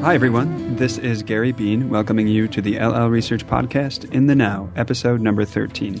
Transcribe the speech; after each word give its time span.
Hi, 0.00 0.14
everyone. 0.14 0.76
This 0.76 0.96
is 0.96 1.24
Gary 1.24 1.50
Bean 1.50 1.90
welcoming 1.90 2.28
you 2.28 2.46
to 2.48 2.62
the 2.62 2.78
LL 2.78 3.08
Research 3.08 3.44
Podcast 3.44 4.08
in 4.12 4.28
the 4.28 4.34
Now, 4.36 4.70
episode 4.76 5.20
number 5.20 5.44
13. 5.44 6.00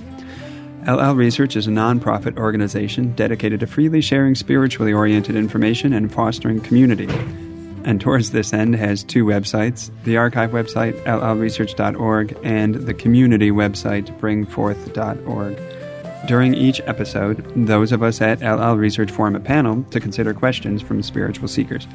LL 0.86 1.16
Research 1.16 1.56
is 1.56 1.66
a 1.66 1.70
nonprofit 1.70 2.38
organization 2.38 3.12
dedicated 3.14 3.58
to 3.58 3.66
freely 3.66 4.00
sharing 4.00 4.36
spiritually 4.36 4.92
oriented 4.92 5.34
information 5.34 5.92
and 5.92 6.12
fostering 6.12 6.60
community. 6.60 7.08
And 7.82 8.00
towards 8.00 8.30
this 8.30 8.52
end 8.52 8.76
has 8.76 9.02
two 9.02 9.24
websites 9.24 9.90
the 10.04 10.16
archive 10.16 10.52
website, 10.52 10.94
llresearch.org, 11.02 12.38
and 12.44 12.76
the 12.76 12.94
community 12.94 13.50
website, 13.50 14.16
bringforth.org. 14.20 15.58
During 16.28 16.54
each 16.54 16.80
episode, 16.82 17.44
those 17.66 17.90
of 17.90 18.04
us 18.04 18.20
at 18.20 18.42
LL 18.42 18.76
Research 18.76 19.10
form 19.10 19.34
a 19.34 19.40
panel 19.40 19.82
to 19.90 19.98
consider 19.98 20.32
questions 20.34 20.82
from 20.82 21.02
spiritual 21.02 21.48
seekers. 21.48 21.88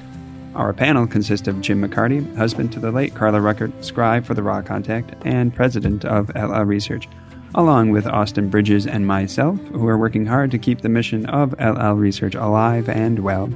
Our 0.55 0.71
panel 0.71 1.07
consists 1.07 1.47
of 1.47 1.61
Jim 1.61 1.81
McCarty, 1.81 2.35
husband 2.35 2.71
to 2.73 2.79
the 2.79 2.91
late 2.91 3.15
Carla 3.15 3.39
Rueckert, 3.39 3.83
scribe 3.83 4.23
for 4.23 4.35
the 4.35 4.43
Ra 4.43 4.61
Contact, 4.61 5.15
and 5.25 5.53
president 5.53 6.05
of 6.05 6.29
LL 6.35 6.61
Research, 6.61 7.07
along 7.55 7.89
with 7.89 8.05
Austin 8.05 8.49
Bridges 8.49 8.85
and 8.85 9.07
myself, 9.07 9.59
who 9.71 9.87
are 9.87 9.97
working 9.97 10.27
hard 10.27 10.51
to 10.51 10.59
keep 10.59 10.81
the 10.81 10.89
mission 10.89 11.25
of 11.25 11.59
LL 11.59 11.93
Research 11.93 12.35
alive 12.35 12.87
and 12.87 13.19
well, 13.19 13.51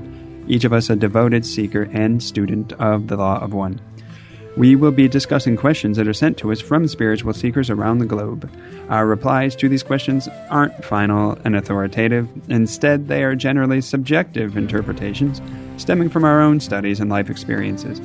each 0.48 0.64
of 0.64 0.74
us 0.74 0.90
a 0.90 0.96
devoted 0.96 1.46
seeker 1.46 1.88
and 1.92 2.24
student 2.24 2.74
of 2.74 3.08
the 3.08 3.18
Law 3.18 3.40
of 3.42 3.54
One. 3.54 3.80
We 4.58 4.76
will 4.76 4.92
be 4.92 5.08
discussing 5.08 5.56
questions 5.56 5.98
that 5.98 6.08
are 6.08 6.14
sent 6.14 6.40
to 6.40 6.52
us 6.52 6.60
from 6.60 6.88
spiritual 6.88 7.32
seekers 7.34 7.70
around 7.70 8.00
the 8.00 8.08
globe. 8.08 8.50
Our 8.90 9.06
replies 9.06 9.56
to 9.58 9.70
these 9.70 9.84
questions 9.84 10.28
aren't 10.50 10.84
final 10.84 11.38
and 11.46 11.56
authoritative. 11.56 12.28
Instead, 12.50 13.08
they 13.08 13.24
are 13.24 13.36
generally 13.36 13.82
subjective 13.82 14.58
interpretations 14.58 15.44
stemming 15.80 16.10
from 16.10 16.24
our 16.24 16.42
own 16.42 16.60
studies 16.60 17.00
and 17.00 17.08
life 17.08 17.30
experiences. 17.30 18.02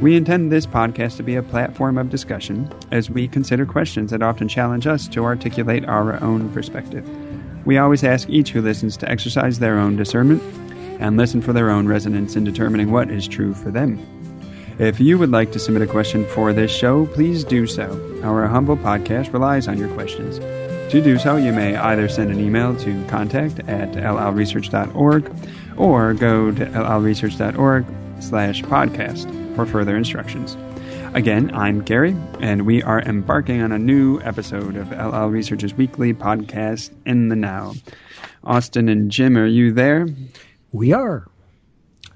We 0.00 0.16
intend 0.16 0.50
this 0.50 0.64
podcast 0.64 1.18
to 1.18 1.22
be 1.22 1.36
a 1.36 1.42
platform 1.42 1.98
of 1.98 2.08
discussion 2.08 2.72
as 2.90 3.10
we 3.10 3.28
consider 3.28 3.66
questions 3.66 4.10
that 4.10 4.22
often 4.22 4.48
challenge 4.48 4.86
us 4.86 5.06
to 5.08 5.24
articulate 5.26 5.84
our 5.84 6.18
own 6.22 6.50
perspective. 6.54 7.06
We 7.66 7.76
always 7.76 8.04
ask 8.04 8.26
each 8.30 8.52
who 8.52 8.62
listens 8.62 8.96
to 8.96 9.10
exercise 9.10 9.58
their 9.58 9.78
own 9.78 9.96
discernment 9.96 10.42
and 10.98 11.18
listen 11.18 11.42
for 11.42 11.52
their 11.52 11.68
own 11.68 11.86
resonance 11.88 12.36
in 12.36 12.44
determining 12.44 12.90
what 12.90 13.10
is 13.10 13.28
true 13.28 13.52
for 13.52 13.70
them. 13.70 13.98
If 14.80 14.98
you 14.98 15.18
would 15.18 15.30
like 15.30 15.52
to 15.52 15.58
submit 15.58 15.82
a 15.82 15.86
question 15.86 16.24
for 16.28 16.54
this 16.54 16.74
show, 16.74 17.04
please 17.08 17.44
do 17.44 17.66
so. 17.66 17.84
Our 18.22 18.46
humble 18.46 18.78
podcast 18.78 19.30
relies 19.30 19.68
on 19.68 19.76
your 19.76 19.90
questions. 19.90 20.38
To 20.90 21.02
do 21.02 21.18
so, 21.18 21.36
you 21.36 21.52
may 21.52 21.76
either 21.76 22.08
send 22.08 22.30
an 22.30 22.40
email 22.40 22.74
to 22.76 23.04
contact 23.06 23.58
at 23.68 23.92
llresearch.org 23.92 25.30
or 25.76 26.14
go 26.14 26.50
to 26.50 26.64
llresearch.org 26.64 27.84
slash 28.20 28.62
podcast 28.62 29.54
for 29.54 29.66
further 29.66 29.98
instructions. 29.98 30.56
Again, 31.12 31.54
I'm 31.54 31.82
Gary, 31.82 32.16
and 32.40 32.64
we 32.64 32.82
are 32.82 33.02
embarking 33.02 33.60
on 33.60 33.72
a 33.72 33.78
new 33.78 34.18
episode 34.22 34.76
of 34.76 34.92
LL 34.92 35.26
Research's 35.28 35.74
weekly 35.74 36.14
podcast, 36.14 36.90
In 37.04 37.28
the 37.28 37.36
Now. 37.36 37.74
Austin 38.44 38.88
and 38.88 39.10
Jim, 39.10 39.36
are 39.36 39.44
you 39.44 39.72
there? 39.72 40.08
We 40.72 40.94
are. 40.94 41.28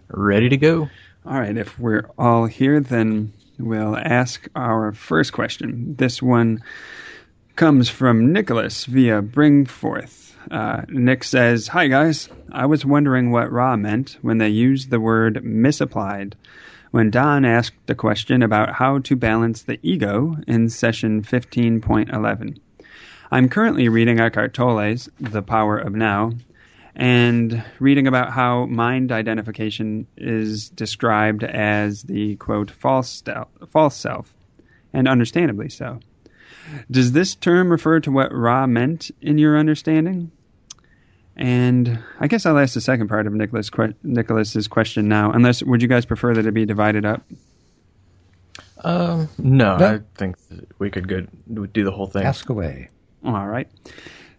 Ready 0.08 0.48
to 0.48 0.56
go. 0.56 0.88
All 1.27 1.41
right, 1.41 1.57
if 1.57 1.79
we're 1.79 2.11
all 2.19 2.45
here, 2.45 2.81
then 2.81 3.33
we'll 3.59 3.97
ask 3.97 4.47
our 4.55 4.93
first 4.93 5.33
question. 5.33 5.97
This 5.97 6.21
one 6.21 6.62
comes 7.57 7.89
from 7.89 8.31
Nicholas 8.31 8.85
via 8.85 9.23
Bringforth. 9.23 10.35
Uh, 10.51 10.83
Nick 10.89 11.25
says, 11.25 11.69
Hi 11.69 11.87
guys, 11.87 12.29
I 12.53 12.67
was 12.67 12.85
wondering 12.85 13.31
what 13.31 13.51
Ra 13.51 13.75
meant 13.75 14.19
when 14.21 14.37
they 14.37 14.51
used 14.51 14.91
the 14.91 15.01
word 15.01 15.43
misapplied 15.43 16.37
when 16.91 17.11
Don 17.11 17.47
asked 17.47 17.87
the 17.87 17.95
question 17.95 18.43
about 18.43 18.75
how 18.75 18.99
to 18.99 19.17
balance 19.17 19.62
the 19.62 19.81
ego 19.83 20.37
in 20.47 20.69
session 20.69 21.23
15.11. 21.23 22.59
I'm 23.31 23.49
currently 23.49 23.89
reading 23.89 24.21
Eckhart 24.21 24.53
Tolle's 24.53 25.09
The 25.19 25.43
Power 25.43 25.79
of 25.79 25.95
Now, 25.95 26.33
and 26.97 27.65
reading 27.81 28.06
about 28.06 28.32
how 28.32 28.66
mind 28.66 29.10
identification 29.10 30.06
is 30.16 30.71
described 30.71 31.43
as 31.43 32.03
the 32.03 32.37
quote 32.37 32.71
false 32.71 33.22
false 33.71 33.97
self, 33.97 34.32
and 34.93 35.09
understandably 35.09 35.69
so. 35.69 36.00
Does 36.91 37.12
this 37.12 37.34
term 37.34 37.71
refer 37.71 38.00
to 38.00 38.10
what 38.10 38.32
Ra 38.32 38.66
meant 38.66 39.10
in 39.21 39.38
your 39.38 39.59
understanding? 39.59 40.31
And 41.37 41.99
I 42.21 42.28
guess 42.28 42.47
I'll 42.47 42.59
ask 42.59 42.75
the 42.75 42.81
second 42.81 43.09
part 43.09 43.26
of 43.26 43.32
Nicholas 43.32 43.69
que- 43.69 43.94
Nicholas's 44.03 44.69
question 44.69 45.09
now. 45.09 45.32
Unless, 45.32 45.62
would 45.65 45.82
you 45.82 45.88
guys 45.88 46.06
prefer 46.06 46.32
that 46.34 46.47
it 46.47 46.55
be 46.55 46.65
divided 46.65 47.05
up? 47.05 47.22
Um, 48.84 49.28
no, 49.38 49.76
I 49.76 50.00
think 50.15 50.37
we 50.78 50.91
could 50.91 51.09
go 51.09 51.26
do 51.53 51.84
the 51.84 51.91
whole 51.91 52.06
thing. 52.06 52.25
Ask 52.25 52.49
away. 52.50 52.91
All 53.25 53.47
right. 53.47 53.69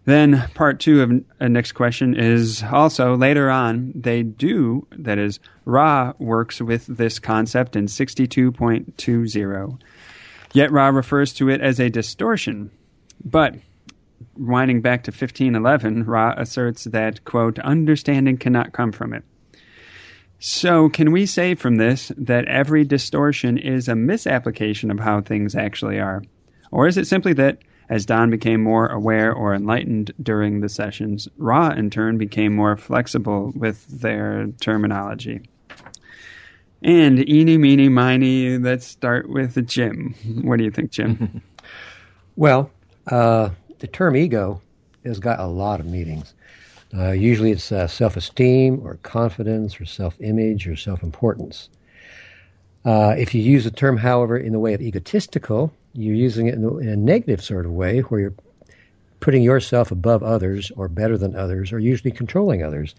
Then 0.06 0.48
part 0.54 0.78
two 0.78 1.02
of 1.02 1.10
a 1.40 1.48
next 1.48 1.72
question 1.72 2.14
is 2.14 2.62
also 2.62 3.16
later 3.16 3.50
on 3.50 3.92
they 3.94 4.22
do 4.22 4.86
that 4.92 5.18
is 5.18 5.40
Ra 5.64 6.12
works 6.20 6.60
with 6.60 6.86
this 6.86 7.18
concept 7.18 7.74
in 7.74 7.86
62.20. 7.86 9.78
Yet 10.52 10.70
Ra 10.70 10.88
refers 10.88 11.34
to 11.34 11.50
it 11.50 11.60
as 11.60 11.80
a 11.80 11.90
distortion. 11.90 12.70
But 13.24 13.56
winding 14.36 14.80
back 14.80 15.02
to 15.04 15.10
1511, 15.10 16.04
Ra 16.04 16.34
asserts 16.36 16.84
that 16.84 17.24
quote 17.24 17.58
understanding 17.58 18.36
cannot 18.36 18.72
come 18.72 18.92
from 18.92 19.12
it. 19.12 19.24
So 20.38 20.88
can 20.88 21.10
we 21.10 21.26
say 21.26 21.56
from 21.56 21.78
this 21.78 22.12
that 22.16 22.44
every 22.44 22.84
distortion 22.84 23.58
is 23.58 23.88
a 23.88 23.96
misapplication 23.96 24.92
of 24.92 25.00
how 25.00 25.20
things 25.20 25.56
actually 25.56 25.98
are? 25.98 26.22
Or 26.70 26.86
is 26.86 26.96
it 26.96 27.08
simply 27.08 27.32
that 27.34 27.58
as 27.88 28.06
Don 28.06 28.30
became 28.30 28.62
more 28.62 28.88
aware 28.88 29.32
or 29.32 29.54
enlightened 29.54 30.12
during 30.22 30.60
the 30.60 30.68
sessions, 30.68 31.28
Ra 31.38 31.70
in 31.70 31.90
turn 31.90 32.18
became 32.18 32.54
more 32.54 32.76
flexible 32.76 33.52
with 33.54 33.86
their 34.00 34.48
terminology. 34.60 35.40
And 36.82 37.28
eeny, 37.28 37.58
meeny, 37.58 37.88
miny, 37.88 38.58
let's 38.58 38.86
start 38.86 39.28
with 39.28 39.66
Jim. 39.66 40.14
What 40.42 40.58
do 40.58 40.64
you 40.64 40.70
think, 40.70 40.90
Jim? 40.90 41.42
well, 42.36 42.70
uh, 43.10 43.50
the 43.78 43.86
term 43.86 44.16
ego 44.16 44.60
has 45.04 45.18
got 45.18 45.40
a 45.40 45.46
lot 45.46 45.80
of 45.80 45.86
meanings. 45.86 46.34
Uh, 46.96 47.10
usually 47.10 47.50
it's 47.50 47.72
uh, 47.72 47.86
self 47.86 48.16
esteem 48.16 48.80
or 48.84 48.96
confidence 49.02 49.80
or 49.80 49.84
self 49.84 50.14
image 50.20 50.66
or 50.68 50.76
self 50.76 51.02
importance. 51.02 51.68
Uh, 52.84 53.14
if 53.18 53.34
you 53.34 53.42
use 53.42 53.64
the 53.64 53.70
term, 53.70 53.96
however, 53.96 54.36
in 54.36 54.52
the 54.52 54.60
way 54.60 54.72
of 54.72 54.80
egotistical, 54.80 55.72
you're 55.96 56.14
using 56.14 56.46
it 56.46 56.54
in 56.54 56.64
a, 56.64 56.76
in 56.78 56.88
a 56.88 56.96
negative 56.96 57.42
sort 57.42 57.66
of 57.66 57.72
way 57.72 58.00
where 58.00 58.20
you're 58.20 58.34
putting 59.20 59.42
yourself 59.42 59.90
above 59.90 60.22
others 60.22 60.70
or 60.76 60.88
better 60.88 61.16
than 61.16 61.34
others 61.34 61.72
or 61.72 61.78
usually 61.78 62.10
controlling 62.10 62.62
others. 62.62 62.94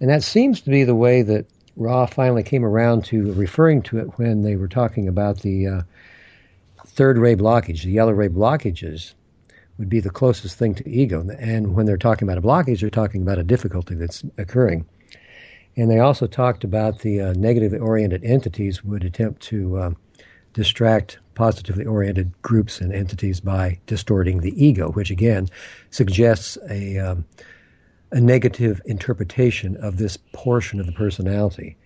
And 0.00 0.10
that 0.10 0.22
seems 0.22 0.60
to 0.62 0.70
be 0.70 0.84
the 0.84 0.94
way 0.94 1.22
that 1.22 1.46
Ra 1.76 2.06
finally 2.06 2.42
came 2.42 2.64
around 2.64 3.04
to 3.06 3.32
referring 3.32 3.82
to 3.82 3.98
it 3.98 4.18
when 4.18 4.42
they 4.42 4.56
were 4.56 4.68
talking 4.68 5.08
about 5.08 5.40
the 5.40 5.66
uh, 5.66 5.82
third 6.86 7.18
ray 7.18 7.34
blockage, 7.34 7.82
the 7.82 7.90
yellow 7.90 8.12
ray 8.12 8.28
blockages 8.28 9.14
would 9.78 9.88
be 9.88 10.00
the 10.00 10.10
closest 10.10 10.56
thing 10.56 10.74
to 10.76 10.88
ego. 10.88 11.26
And 11.38 11.74
when 11.74 11.86
they're 11.86 11.96
talking 11.96 12.28
about 12.28 12.38
a 12.38 12.46
blockage, 12.46 12.80
they're 12.80 12.90
talking 12.90 13.22
about 13.22 13.38
a 13.38 13.44
difficulty 13.44 13.94
that's 13.96 14.24
occurring. 14.38 14.86
And 15.76 15.90
they 15.90 15.98
also 15.98 16.28
talked 16.28 16.62
about 16.62 17.00
the 17.00 17.20
uh, 17.20 17.32
negatively 17.32 17.78
oriented 17.78 18.22
entities 18.24 18.84
would 18.84 19.02
attempt 19.02 19.42
to 19.42 19.76
uh, 19.78 19.90
distract 20.52 21.18
positively 21.34 21.84
oriented 21.84 22.30
groups 22.42 22.80
and 22.80 22.92
entities 22.92 23.40
by 23.40 23.78
distorting 23.86 24.40
the 24.40 24.64
ego, 24.64 24.90
which 24.92 25.10
again 25.10 25.48
suggests 25.90 26.56
a, 26.70 26.98
um, 26.98 27.24
a 28.12 28.20
negative 28.20 28.80
interpretation 28.86 29.76
of 29.78 29.96
this 29.96 30.16
portion 30.32 30.80
of 30.80 30.86
the 30.86 30.92
personality. 30.92 31.76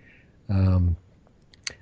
Um, 0.49 0.97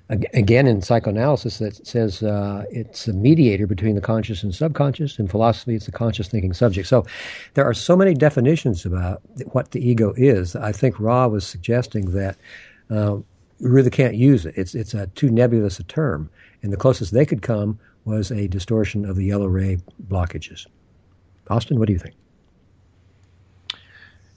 again, 0.09 0.67
in 0.67 0.81
psychoanalysis, 0.81 1.59
that 1.59 1.85
says 1.85 2.23
uh, 2.23 2.63
it's 2.69 3.07
a 3.07 3.13
mediator 3.13 3.67
between 3.67 3.95
the 3.95 4.01
conscious 4.01 4.43
and 4.43 4.53
subconscious. 4.53 5.19
In 5.19 5.27
philosophy, 5.27 5.75
it's 5.75 5.87
a 5.87 5.91
conscious 5.91 6.27
thinking 6.27 6.53
subject. 6.53 6.87
So 6.87 7.05
there 7.53 7.65
are 7.65 7.73
so 7.73 7.95
many 7.95 8.13
definitions 8.13 8.85
about 8.85 9.21
what 9.51 9.71
the 9.71 9.85
ego 9.85 10.13
is. 10.17 10.55
I 10.55 10.71
think 10.71 10.99
Ra 10.99 11.27
was 11.27 11.45
suggesting 11.45 12.11
that 12.11 12.37
uh, 12.89 13.17
we 13.59 13.69
really 13.69 13.89
can't 13.89 14.15
use 14.15 14.45
it. 14.45 14.53
It's, 14.57 14.75
it's 14.75 14.93
a 14.93 15.07
too 15.07 15.29
nebulous 15.29 15.79
a 15.79 15.83
term. 15.83 16.29
And 16.63 16.73
the 16.73 16.77
closest 16.77 17.13
they 17.13 17.25
could 17.25 17.41
come 17.41 17.79
was 18.05 18.31
a 18.31 18.47
distortion 18.47 19.05
of 19.05 19.15
the 19.15 19.25
yellow 19.25 19.47
ray 19.47 19.77
blockages. 20.07 20.65
Austin, 21.49 21.79
what 21.79 21.87
do 21.87 21.93
you 21.93 21.99
think? 21.99 22.15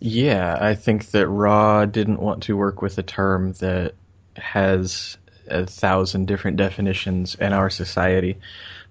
Yeah, 0.00 0.56
I 0.58 0.74
think 0.74 1.10
that 1.10 1.28
Ra 1.28 1.84
didn't 1.84 2.20
want 2.20 2.44
to 2.44 2.56
work 2.56 2.80
with 2.82 2.96
a 2.98 3.02
term 3.02 3.52
that 3.54 3.94
has 4.36 5.18
a 5.48 5.66
thousand 5.66 6.26
different 6.26 6.56
definitions 6.56 7.34
in 7.34 7.52
our 7.52 7.68
society, 7.68 8.38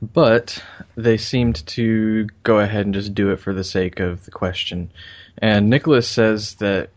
but 0.02 0.64
they 0.96 1.18
seemed 1.18 1.66
to 1.68 2.28
go 2.44 2.60
ahead 2.60 2.86
and 2.86 2.94
just 2.94 3.16
do 3.16 3.32
it 3.32 3.38
for 3.38 3.54
the 3.54 3.64
sake 3.64 4.00
of 4.00 4.26
the 4.26 4.32
question. 4.32 4.92
And 5.38 5.70
Nicholas 5.70 6.08
says 6.08 6.56
that 6.56 6.90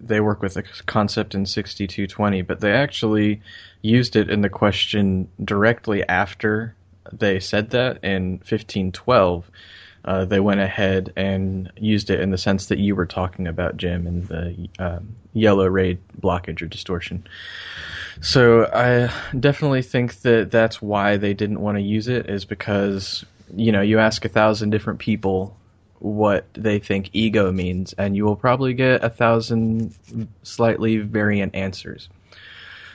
they 0.00 0.20
work 0.20 0.40
with 0.40 0.54
the 0.54 0.62
concept 0.86 1.34
in 1.34 1.46
6220, 1.46 2.42
but 2.42 2.60
they 2.60 2.72
actually 2.72 3.42
used 3.82 4.16
it 4.16 4.30
in 4.30 4.40
the 4.40 4.48
question 4.48 5.28
directly 5.44 6.06
after 6.08 6.74
they 7.12 7.40
said 7.40 7.70
that 7.70 8.02
in 8.04 8.38
1512. 8.38 9.50
Uh, 10.04 10.24
they 10.24 10.40
went 10.40 10.60
ahead 10.60 11.12
and 11.16 11.70
used 11.76 12.10
it 12.10 12.20
in 12.20 12.30
the 12.30 12.38
sense 12.38 12.66
that 12.66 12.78
you 12.78 12.96
were 12.96 13.06
talking 13.06 13.46
about, 13.46 13.76
Jim, 13.76 14.06
in 14.06 14.26
the 14.26 14.68
um, 14.80 15.14
yellow 15.32 15.66
ray 15.66 15.96
blockage 16.20 16.60
or 16.60 16.66
distortion. 16.66 17.24
So 18.20 18.66
I 18.66 19.12
definitely 19.38 19.82
think 19.82 20.20
that 20.22 20.50
that's 20.50 20.82
why 20.82 21.18
they 21.18 21.34
didn't 21.34 21.60
want 21.60 21.78
to 21.78 21.82
use 21.82 22.08
it, 22.08 22.28
is 22.28 22.44
because 22.44 23.24
you 23.54 23.70
know 23.70 23.80
you 23.80 24.00
ask 24.00 24.24
a 24.24 24.28
thousand 24.28 24.70
different 24.70 24.98
people 24.98 25.56
what 26.00 26.46
they 26.54 26.80
think 26.80 27.10
ego 27.12 27.52
means, 27.52 27.92
and 27.92 28.16
you 28.16 28.24
will 28.24 28.36
probably 28.36 28.74
get 28.74 29.04
a 29.04 29.08
thousand 29.08 29.94
slightly 30.42 30.98
variant 30.98 31.54
answers. 31.54 32.08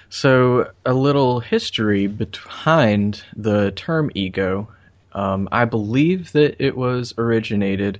So, 0.09 0.71
a 0.85 0.93
little 0.93 1.41
history 1.41 2.07
behind 2.07 3.23
the 3.35 3.71
term 3.71 4.09
ego. 4.15 4.69
Um, 5.11 5.49
I 5.51 5.65
believe 5.65 6.31
that 6.31 6.63
it 6.63 6.77
was 6.77 7.13
originated 7.17 7.99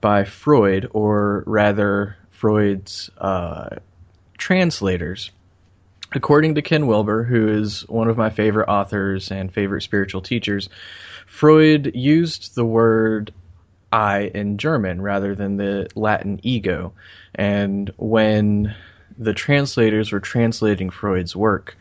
by 0.00 0.24
Freud, 0.24 0.88
or 0.92 1.42
rather, 1.46 2.16
Freud's 2.30 3.10
uh, 3.18 3.76
translators. 4.38 5.30
According 6.14 6.56
to 6.56 6.62
Ken 6.62 6.86
Wilber, 6.86 7.24
who 7.24 7.48
is 7.48 7.88
one 7.88 8.08
of 8.08 8.18
my 8.18 8.28
favorite 8.30 8.68
authors 8.68 9.30
and 9.30 9.52
favorite 9.52 9.82
spiritual 9.82 10.20
teachers, 10.20 10.68
Freud 11.26 11.92
used 11.94 12.54
the 12.54 12.64
word 12.64 13.32
I 13.92 14.30
in 14.34 14.58
German 14.58 15.00
rather 15.00 15.34
than 15.34 15.56
the 15.56 15.88
Latin 15.94 16.40
ego. 16.42 16.92
And 17.34 17.90
when 17.96 18.74
the 19.18 19.34
translators 19.34 20.12
were 20.12 20.20
translating 20.20 20.90
Freud's 20.90 21.36
work, 21.36 21.76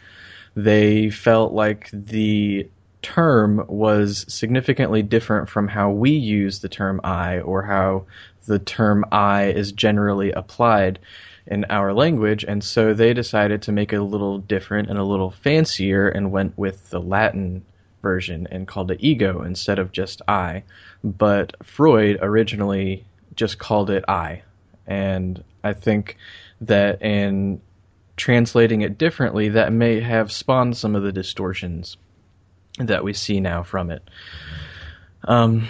they 0.56 1.10
felt 1.10 1.54
like 1.54 1.90
the 1.92 2.70
term 3.02 3.64
was 3.68 4.26
significantly 4.28 5.02
different 5.02 5.50
from 5.50 5.68
how 5.68 5.90
we 5.90 6.12
use 6.12 6.60
the 6.60 6.70
term 6.70 7.02
I 7.04 7.40
or 7.40 7.64
how 7.64 8.06
the 8.46 8.60
term 8.60 9.06
I 9.12 9.46
is 9.46 9.72
generally 9.72 10.32
applied 10.32 11.00
in 11.48 11.66
our 11.70 11.94
language. 11.94 12.44
And 12.48 12.64
so 12.64 12.94
they 12.94 13.14
decided 13.14 13.64
to 13.64 13.72
make 13.72 13.94
it 13.94 13.98
a 13.98 14.04
little 14.04 14.38
different 14.38 14.90
and 14.90 15.00
a 15.00 15.04
little 15.04 15.32
fancier 15.32 16.10
and 16.10 16.32
went 16.32 16.58
with 16.58 16.90
the 16.90 17.02
Latin 17.02 17.64
version 18.02 18.48
and 18.52 18.68
called 18.68 18.92
it 18.92 19.00
ego 19.02 19.42
instead 19.44 19.80
of 19.80 19.92
just 19.92 20.22
I. 20.28 20.64
But 21.04 21.56
Freud 21.64 22.20
originally 22.22 23.06
just 23.36 23.58
called 23.58 23.90
it 23.90 24.04
I. 24.08 24.44
And 24.88 25.44
I 25.64 25.74
think 25.74 26.18
that 26.62 27.02
and 27.02 27.60
translating 28.18 28.82
it 28.82 28.98
differently, 28.98 29.50
that 29.50 29.74
may 29.74 30.00
have 30.00 30.32
spawned 30.32 30.78
some 30.78 30.96
of 30.96 31.04
the 31.04 31.12
distortions 31.12 31.98
that 32.78 33.04
we 33.04 33.14
see 33.14 33.40
now 33.40 33.64
from 33.64 33.92
it. 33.92 34.04
Um, 35.24 35.68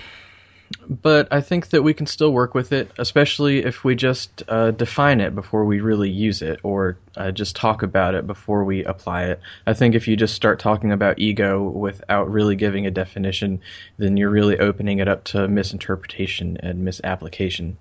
but 0.90 1.28
I 1.32 1.42
think 1.42 1.70
that 1.70 1.84
we 1.84 1.94
can 1.94 2.06
still 2.06 2.32
work 2.32 2.54
with 2.54 2.72
it, 2.72 2.92
especially 2.98 3.64
if 3.64 3.84
we 3.84 3.96
just 3.96 4.44
uh, 4.48 4.72
define 4.72 5.20
it 5.20 5.36
before 5.36 5.66
we 5.66 5.82
really 5.82 6.10
use 6.10 6.42
it, 6.42 6.60
or 6.64 6.98
uh, 7.18 7.32
just 7.32 7.56
talk 7.56 7.84
about 7.84 8.16
it 8.16 8.26
before 8.26 8.64
we 8.64 8.84
apply 8.86 9.24
it. 9.26 9.42
I 9.68 9.74
think 9.74 9.96
if 9.96 10.08
you 10.08 10.16
just 10.16 10.36
start 10.36 10.60
talking 10.60 10.92
about 10.92 11.20
ego 11.20 11.62
without 11.62 12.30
really 12.32 12.56
giving 12.56 12.86
a 12.86 12.92
definition, 12.92 13.62
then 13.98 14.18
you're 14.18 14.30
really 14.30 14.60
opening 14.60 15.00
it 15.00 15.08
up 15.08 15.24
to 15.26 15.48
misinterpretation 15.48 16.58
and 16.62 16.86
misapplication. 16.86 17.78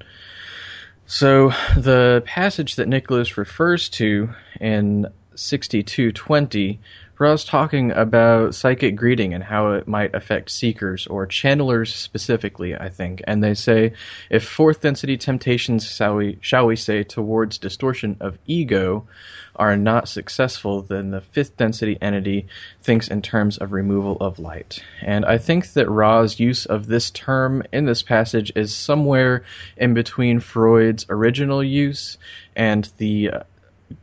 So 1.11 1.49
the 1.77 2.23
passage 2.25 2.77
that 2.77 2.87
Nicholas 2.87 3.37
refers 3.37 3.89
to 3.89 4.33
in 4.61 5.09
6220 5.41 6.81
Ra's 7.21 7.45
talking 7.45 7.91
about 7.91 8.55
psychic 8.55 8.97
greeting 8.97 9.35
and 9.35 9.45
how 9.45 9.73
it 9.73 9.87
might 9.87 10.15
affect 10.15 10.51
seekers 10.51 11.07
or 11.07 11.27
channelers 11.27 11.93
specifically, 11.95 12.75
I 12.75 12.89
think. 12.89 13.23
And 13.27 13.45
they 13.45 13.53
say 13.53 13.93
if 14.31 14.49
fourth 14.49 14.81
density 14.81 15.19
temptations, 15.19 15.85
shall 15.87 16.17
we, 16.17 16.39
shall 16.41 16.65
we 16.65 16.77
say, 16.77 17.03
towards 17.03 17.59
distortion 17.59 18.17
of 18.21 18.39
ego 18.47 19.07
are 19.55 19.77
not 19.77 20.09
successful, 20.09 20.81
then 20.81 21.11
the 21.11 21.21
fifth 21.21 21.59
density 21.59 21.99
entity 22.01 22.47
thinks 22.81 23.09
in 23.09 23.21
terms 23.21 23.59
of 23.59 23.73
removal 23.73 24.17
of 24.17 24.39
light. 24.39 24.83
And 25.03 25.27
I 25.27 25.37
think 25.37 25.75
that 25.75 25.91
Ra's 25.91 26.41
use 26.41 26.65
of 26.65 26.87
this 26.87 27.11
term 27.11 27.63
in 27.71 27.85
this 27.85 28.03
passage 28.03 28.51
is 28.57 28.75
somewhere 28.75 29.45
in 29.77 29.93
between 29.93 30.41
Freud's 30.41 31.05
original 31.11 31.63
use 31.63 32.17
and 32.57 32.91
the 32.97 33.31
uh, 33.31 33.43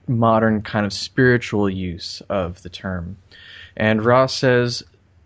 modern 0.07 0.61
kind 0.61 0.85
of 0.85 0.93
spiritual 0.93 1.69
use 1.69 2.21
of 2.29 2.61
the 2.63 2.69
term. 2.69 3.17
And 3.75 4.03
Ra 4.03 4.25
says 4.25 4.83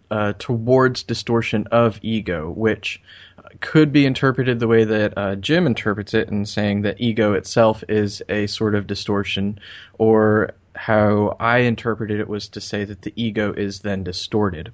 uh, 0.10 0.34
towards 0.38 1.04
distortion 1.04 1.68
of 1.72 2.00
ego, 2.02 2.50
which 2.50 3.02
could 3.60 3.92
be 3.92 4.06
interpreted 4.06 4.60
the 4.60 4.68
way 4.68 4.84
that 4.84 5.18
uh, 5.18 5.36
Jim 5.36 5.68
interprets 5.68 6.14
it 6.14 6.30
in 6.30 6.46
saying 6.46 6.82
that 6.82 7.00
ego 7.00 7.34
itself 7.34 7.84
is 7.90 8.22
a 8.30 8.48
sort 8.48 8.76
of 8.76 8.88
distortion, 8.88 9.60
or 9.98 10.52
how 10.76 11.36
I 11.40 11.60
interpreted 11.60 12.20
it 12.20 12.28
was 12.30 12.48
to 12.50 12.62
say 12.62 12.86
that 12.86 13.02
the 13.02 13.14
ego 13.16 13.54
is 13.54 13.80
then 13.80 14.04
distorted. 14.04 14.72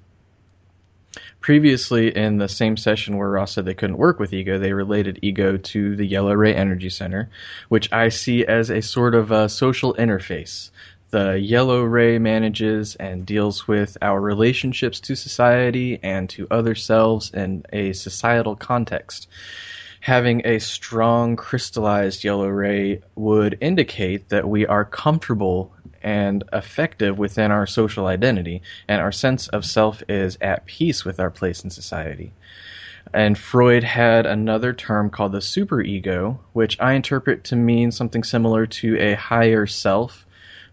Previously, 1.40 2.16
in 2.16 2.38
the 2.38 2.50
same 2.50 2.76
session 2.76 3.16
where 3.16 3.30
Ra 3.30 3.46
said 3.46 3.66
they 3.66 3.74
couldn't 3.74 3.98
work 3.98 4.20
with 4.20 4.34
ego, 4.34 4.58
they 4.58 4.74
related 4.74 5.20
ego 5.22 5.56
to 5.58 5.96
the 5.96 6.06
Yellow 6.06 6.34
Ray 6.34 6.54
Energy 6.54 6.90
Center, 6.90 7.30
which 7.70 7.92
I 7.94 8.10
see 8.10 8.46
as 8.46 8.70
a 8.70 8.82
sort 8.82 9.16
of 9.16 9.32
a 9.32 9.48
social 9.48 9.94
interface. 9.94 10.72
The 11.10 11.40
Yellow 11.40 11.84
Ray 11.84 12.20
manages 12.20 12.96
and 12.96 13.26
deals 13.26 13.66
with 13.66 13.98
our 14.02 14.20
relationships 14.20 15.00
to 15.02 15.16
society 15.16 16.00
and 16.04 16.30
to 16.32 16.48
other 16.52 16.76
selves 16.76 17.32
in 17.34 17.64
a 17.72 17.94
societal 17.94 18.58
context 18.58 19.30
having 20.02 20.42
a 20.46 20.60
strong 20.60 21.36
crystallized 21.36 22.24
yellow 22.24 22.48
ray 22.48 23.02
would 23.16 23.58
indicate 23.62 24.30
that 24.30 24.48
we 24.48 24.66
are 24.66 24.86
comfortable 24.86 25.74
and 26.02 26.44
effective 26.54 27.18
within 27.18 27.52
our 27.52 27.66
social 27.66 28.08
identity, 28.08 28.62
and 28.88 29.02
our 29.02 29.12
sense 29.12 29.48
of 29.50 29.66
self 29.66 30.04
is 30.08 30.38
at 30.42 30.66
peace 30.66 31.04
with 31.04 31.20
our 31.20 31.32
place 31.32 31.64
in 31.64 31.70
society. 31.70 32.32
And 33.14 33.38
Freud 33.38 33.84
had 33.84 34.26
another 34.26 34.74
term 34.74 35.10
called 35.10 35.32
the 35.32 35.40
superego, 35.40 36.38
which 36.54 36.80
I 36.80 36.94
interpret 36.94 37.46
to 37.46 37.56
mean 37.56 37.92
something 37.92 38.24
similar 38.24 38.66
to 38.68 38.98
a 39.00 39.16
higher 39.16 39.66
self 39.66 40.27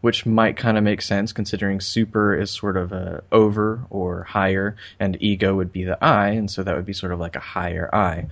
which 0.05 0.27
might 0.27 0.59
kind 0.59 0.77
of 0.77 0.85
make 0.85 1.01
sense 1.01 1.33
considering 1.33 1.81
super 1.81 2.35
is 2.39 2.51
sort 2.51 2.77
of 2.77 2.93
a 2.93 3.25
over 3.33 3.87
or 3.89 4.23
higher, 4.23 4.77
and 5.01 5.17
ego 5.23 5.55
would 5.55 5.73
be 5.73 5.85
the 5.85 5.97
I, 6.05 6.29
and 6.29 6.51
so 6.51 6.63
that 6.63 6.77
would 6.77 6.85
be 6.85 6.93
sort 6.93 7.13
of 7.13 7.21
like 7.21 7.37
a 7.37 7.41
higher 7.41 7.89
I. 7.91 8.27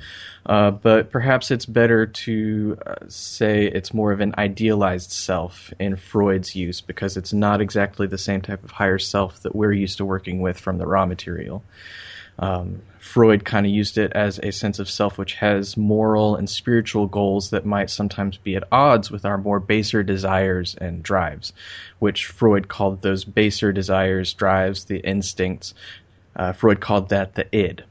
Uh, 0.45 0.71
but 0.71 1.11
perhaps 1.11 1.51
it's 1.51 1.65
better 1.65 2.05
to 2.05 2.77
uh, 2.87 2.97
say 3.09 3.65
it's 3.65 3.95
more 3.95 4.13
of 4.13 4.21
an 4.21 4.35
idealized 4.37 5.13
self 5.13 5.73
in 5.81 5.97
Freud's 5.97 6.55
use 6.55 6.83
because 6.83 7.17
it's 7.17 7.33
not 7.33 7.63
exactly 7.63 8.07
the 8.07 8.19
same 8.19 8.43
type 8.43 8.63
of 8.63 8.71
higher 8.71 8.99
self 8.99 9.41
that 9.41 9.57
we're 9.57 9.73
used 9.73 9.97
to 9.97 10.05
working 10.05 10.43
with 10.43 10.61
from 10.61 10.77
the 10.77 10.87
Ra 10.87 11.07
material. 11.07 11.65
Um, 12.39 12.83
Freud 13.03 13.45
kind 13.45 13.67
of 13.67 13.73
used 13.73 13.99
it 13.99 14.13
as 14.13 14.39
a 14.39 14.53
sense 14.53 14.79
of 14.79 14.89
self 14.89 15.19
which 15.19 15.35
has 15.35 15.77
moral 15.77 16.37
and 16.37 16.49
spiritual 16.49 17.09
goals 17.09 17.51
that 17.51 17.67
might 17.67 17.91
sometimes 17.91 18.37
be 18.37 18.55
at 18.55 18.63
odds 18.71 19.11
with 19.11 19.25
our 19.25 19.37
more 19.37 19.59
baser 19.59 20.05
desires 20.05 20.77
and 20.81 21.03
drives, 21.03 21.53
which 21.99 22.27
Freud 22.27 22.69
called 22.69 23.03
those 23.03 23.25
baser 23.25 23.73
desires, 23.73 24.33
drives, 24.33 24.85
the 24.85 25.01
instincts. 25.01 25.75
Uh, 26.37 26.53
Freud 26.53 26.81
called 26.81 27.09
that 27.09 27.35
the 27.35 27.45
id. 27.55 27.83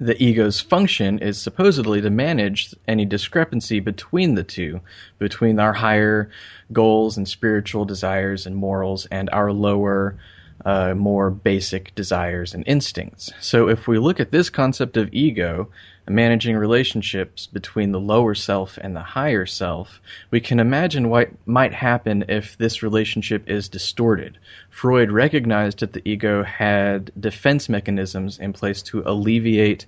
The 0.00 0.20
ego's 0.20 0.60
function 0.60 1.20
is 1.20 1.40
supposedly 1.40 2.00
to 2.00 2.10
manage 2.10 2.74
any 2.88 3.04
discrepancy 3.04 3.78
between 3.78 4.34
the 4.34 4.44
two, 4.44 4.80
between 5.20 5.60
our 5.60 5.72
higher 5.72 6.28
goals 6.72 7.16
and 7.16 7.26
spiritual 7.26 7.84
desires 7.84 8.46
and 8.46 8.56
morals 8.56 9.06
and 9.06 9.30
our 9.30 9.52
lower 9.52 10.16
uh, 10.64 10.94
more 10.94 11.30
basic 11.30 11.94
desires 11.94 12.54
and 12.54 12.64
instincts. 12.66 13.30
So, 13.40 13.68
if 13.68 13.86
we 13.86 13.98
look 13.98 14.20
at 14.20 14.32
this 14.32 14.50
concept 14.50 14.96
of 14.96 15.12
ego, 15.12 15.68
managing 16.08 16.56
relationships 16.56 17.46
between 17.46 17.92
the 17.92 18.00
lower 18.00 18.34
self 18.34 18.78
and 18.78 18.96
the 18.96 19.02
higher 19.02 19.46
self, 19.46 20.00
we 20.30 20.40
can 20.40 20.60
imagine 20.60 21.10
what 21.10 21.30
might 21.46 21.74
happen 21.74 22.24
if 22.28 22.56
this 22.58 22.82
relationship 22.82 23.48
is 23.48 23.68
distorted. 23.68 24.38
Freud 24.70 25.10
recognized 25.10 25.80
that 25.80 25.92
the 25.92 26.08
ego 26.08 26.42
had 26.42 27.10
defense 27.20 27.68
mechanisms 27.68 28.38
in 28.38 28.52
place 28.52 28.82
to 28.82 29.02
alleviate 29.04 29.86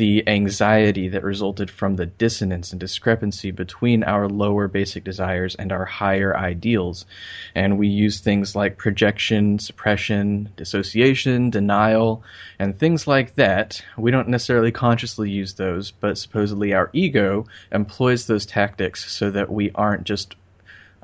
the 0.00 0.26
anxiety 0.26 1.10
that 1.10 1.22
resulted 1.22 1.70
from 1.70 1.96
the 1.96 2.06
dissonance 2.06 2.70
and 2.70 2.80
discrepancy 2.80 3.50
between 3.50 4.02
our 4.02 4.30
lower 4.30 4.66
basic 4.66 5.04
desires 5.04 5.54
and 5.56 5.70
our 5.72 5.84
higher 5.84 6.34
ideals. 6.34 7.04
And 7.54 7.78
we 7.78 7.88
use 7.88 8.20
things 8.20 8.56
like 8.56 8.78
projection, 8.78 9.58
suppression, 9.58 10.48
dissociation, 10.56 11.50
denial, 11.50 12.24
and 12.58 12.78
things 12.78 13.06
like 13.06 13.34
that. 13.34 13.84
We 13.98 14.10
don't 14.10 14.28
necessarily 14.28 14.72
consciously 14.72 15.28
use 15.28 15.52
those, 15.52 15.90
but 15.90 16.16
supposedly 16.16 16.72
our 16.72 16.88
ego 16.94 17.44
employs 17.70 18.26
those 18.26 18.46
tactics 18.46 19.12
so 19.12 19.30
that 19.30 19.52
we 19.52 19.70
aren't 19.74 20.04
just 20.04 20.34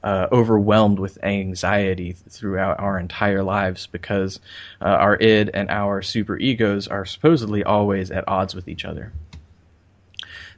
uh, 0.06 0.28
overwhelmed 0.30 1.00
with 1.00 1.18
anxiety 1.24 2.12
throughout 2.12 2.78
our 2.78 2.96
entire 2.96 3.42
lives 3.42 3.88
because 3.88 4.38
uh, 4.80 4.84
our 4.84 5.16
id 5.20 5.50
and 5.52 5.68
our 5.68 6.00
superegos 6.00 6.88
are 6.88 7.04
supposedly 7.04 7.64
always 7.64 8.12
at 8.12 8.22
odds 8.28 8.54
with 8.54 8.68
each 8.68 8.84
other. 8.84 9.12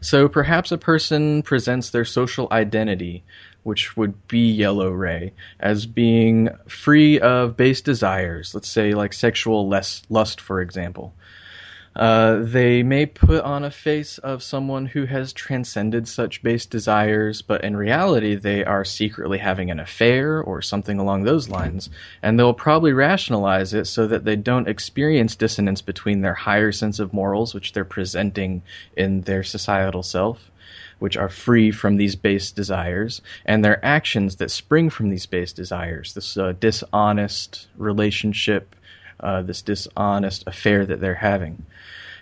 So 0.02 0.28
perhaps 0.28 0.70
a 0.70 0.76
person 0.76 1.42
presents 1.42 1.88
their 1.88 2.04
social 2.04 2.48
identity, 2.52 3.24
which 3.62 3.96
would 3.96 4.28
be 4.28 4.52
yellow 4.52 4.90
ray, 4.90 5.32
as 5.58 5.86
being 5.86 6.50
free 6.68 7.18
of 7.18 7.56
base 7.56 7.80
desires, 7.80 8.54
let's 8.54 8.68
say 8.68 8.92
like 8.92 9.14
sexual 9.14 9.66
lust, 9.66 10.42
for 10.42 10.60
example. 10.60 11.14
Uh, 11.98 12.44
they 12.44 12.84
may 12.84 13.04
put 13.04 13.42
on 13.42 13.64
a 13.64 13.70
face 13.72 14.18
of 14.18 14.40
someone 14.40 14.86
who 14.86 15.04
has 15.04 15.32
transcended 15.32 16.06
such 16.06 16.44
base 16.44 16.64
desires, 16.64 17.42
but 17.42 17.64
in 17.64 17.76
reality, 17.76 18.36
they 18.36 18.64
are 18.64 18.84
secretly 18.84 19.36
having 19.36 19.72
an 19.72 19.80
affair 19.80 20.40
or 20.40 20.62
something 20.62 21.00
along 21.00 21.24
those 21.24 21.48
lines. 21.48 21.90
And 22.22 22.38
they'll 22.38 22.54
probably 22.54 22.92
rationalize 22.92 23.74
it 23.74 23.86
so 23.86 24.06
that 24.06 24.24
they 24.24 24.36
don't 24.36 24.68
experience 24.68 25.34
dissonance 25.34 25.82
between 25.82 26.20
their 26.20 26.34
higher 26.34 26.70
sense 26.70 27.00
of 27.00 27.12
morals, 27.12 27.52
which 27.52 27.72
they're 27.72 27.84
presenting 27.84 28.62
in 28.96 29.22
their 29.22 29.42
societal 29.42 30.04
self, 30.04 30.52
which 31.00 31.16
are 31.16 31.28
free 31.28 31.72
from 31.72 31.96
these 31.96 32.14
base 32.14 32.52
desires, 32.52 33.22
and 33.44 33.64
their 33.64 33.84
actions 33.84 34.36
that 34.36 34.52
spring 34.52 34.88
from 34.88 35.10
these 35.10 35.26
base 35.26 35.52
desires. 35.52 36.14
This 36.14 36.36
uh, 36.36 36.52
dishonest 36.60 37.66
relationship, 37.76 38.76
uh, 39.20 39.42
this 39.42 39.62
dishonest 39.62 40.44
affair 40.46 40.84
that 40.86 41.00
they're 41.00 41.14
having. 41.14 41.64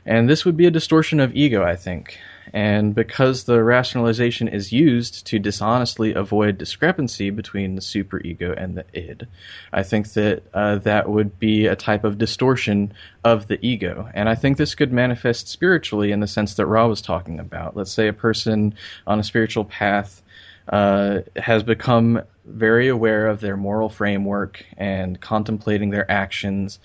And 0.04 0.28
this 0.28 0.44
would 0.44 0.56
be 0.56 0.66
a 0.66 0.70
distortion 0.70 1.18
of 1.18 1.34
ego, 1.34 1.64
I 1.64 1.74
think. 1.74 2.18
And 2.52 2.94
because 2.94 3.44
the 3.44 3.62
rationalization 3.62 4.46
is 4.46 4.72
used 4.72 5.26
to 5.26 5.40
dishonestly 5.40 6.14
avoid 6.14 6.58
discrepancy 6.58 7.30
between 7.30 7.74
the 7.74 7.80
superego 7.80 8.54
and 8.56 8.76
the 8.76 8.84
id, 8.92 9.26
I 9.72 9.82
think 9.82 10.12
that 10.12 10.44
uh, 10.54 10.76
that 10.76 11.08
would 11.08 11.40
be 11.40 11.66
a 11.66 11.74
type 11.74 12.04
of 12.04 12.18
distortion 12.18 12.92
of 13.24 13.48
the 13.48 13.58
ego. 13.66 14.08
And 14.14 14.28
I 14.28 14.36
think 14.36 14.58
this 14.58 14.76
could 14.76 14.92
manifest 14.92 15.48
spiritually 15.48 16.12
in 16.12 16.20
the 16.20 16.28
sense 16.28 16.54
that 16.54 16.66
Ra 16.66 16.86
was 16.86 17.02
talking 17.02 17.40
about. 17.40 17.76
Let's 17.76 17.92
say 17.92 18.06
a 18.06 18.12
person 18.12 18.74
on 19.08 19.18
a 19.18 19.24
spiritual 19.24 19.64
path 19.64 20.22
uh, 20.68 21.20
has 21.36 21.62
become 21.62 22.22
very 22.44 22.88
aware 22.88 23.26
of 23.26 23.40
their 23.40 23.56
moral 23.56 23.88
framework 23.88 24.64
and 24.76 25.20
contemplating 25.20 25.90
their 25.90 26.10
actions 26.10 26.78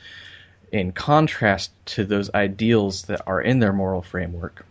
in 0.71 0.91
contrast 0.91 1.71
to 1.85 2.05
those 2.05 2.33
ideals 2.33 3.03
that 3.03 3.21
are 3.27 3.41
in 3.41 3.59
their 3.59 3.73
moral 3.73 4.01
framework. 4.01 4.65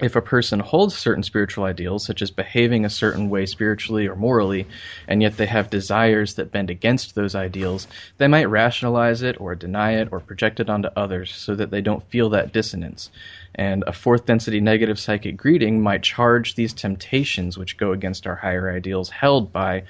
If 0.00 0.14
a 0.14 0.22
person 0.22 0.60
holds 0.60 0.96
certain 0.96 1.24
spiritual 1.24 1.64
ideals, 1.64 2.06
such 2.06 2.22
as 2.22 2.30
behaving 2.30 2.84
a 2.84 2.90
certain 2.90 3.28
way 3.28 3.44
spiritually 3.44 4.06
or 4.06 4.14
morally, 4.14 4.68
and 5.08 5.20
yet 5.20 5.36
they 5.36 5.46
have 5.46 5.68
desires 5.68 6.34
that 6.34 6.52
bend 6.52 6.70
against 6.70 7.16
those 7.16 7.34
ideals, 7.34 7.88
they 8.16 8.28
might 8.28 8.48
rationalize 8.48 9.22
it 9.22 9.40
or 9.40 9.56
deny 9.56 9.94
it 9.96 10.08
or 10.12 10.20
project 10.20 10.60
it 10.60 10.70
onto 10.70 10.88
others 10.94 11.34
so 11.34 11.56
that 11.56 11.72
they 11.72 11.80
don't 11.80 12.08
feel 12.08 12.30
that 12.30 12.52
dissonance. 12.52 13.10
And 13.56 13.82
a 13.84 13.92
fourth 13.92 14.26
density 14.26 14.60
negative 14.60 14.98
psychic 14.98 15.36
greeting 15.36 15.82
might 15.82 16.04
charge 16.04 16.54
these 16.54 16.72
temptations 16.72 17.58
which 17.58 17.76
go 17.76 17.90
against 17.90 18.28
our 18.28 18.36
higher 18.36 18.70
ideals 18.70 19.10
held 19.10 19.52
by 19.52 19.82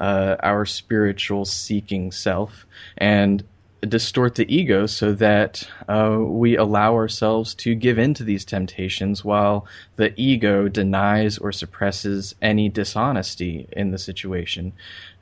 uh, 0.00 0.36
our 0.42 0.66
spiritual 0.66 1.44
seeking 1.44 2.10
self 2.10 2.66
and 2.98 3.44
distort 3.82 4.34
the 4.34 4.54
ego 4.54 4.86
so 4.86 5.12
that 5.12 5.68
uh, 5.88 6.18
we 6.20 6.56
allow 6.56 6.94
ourselves 6.94 7.54
to 7.54 7.74
give 7.74 7.98
in 7.98 8.14
to 8.14 8.24
these 8.24 8.44
temptations 8.44 9.24
while 9.24 9.66
the 9.96 10.18
ego 10.20 10.68
denies 10.68 11.38
or 11.38 11.52
suppresses 11.52 12.34
any 12.40 12.68
dishonesty 12.68 13.68
in 13.72 13.90
the 13.90 13.98
situation, 13.98 14.72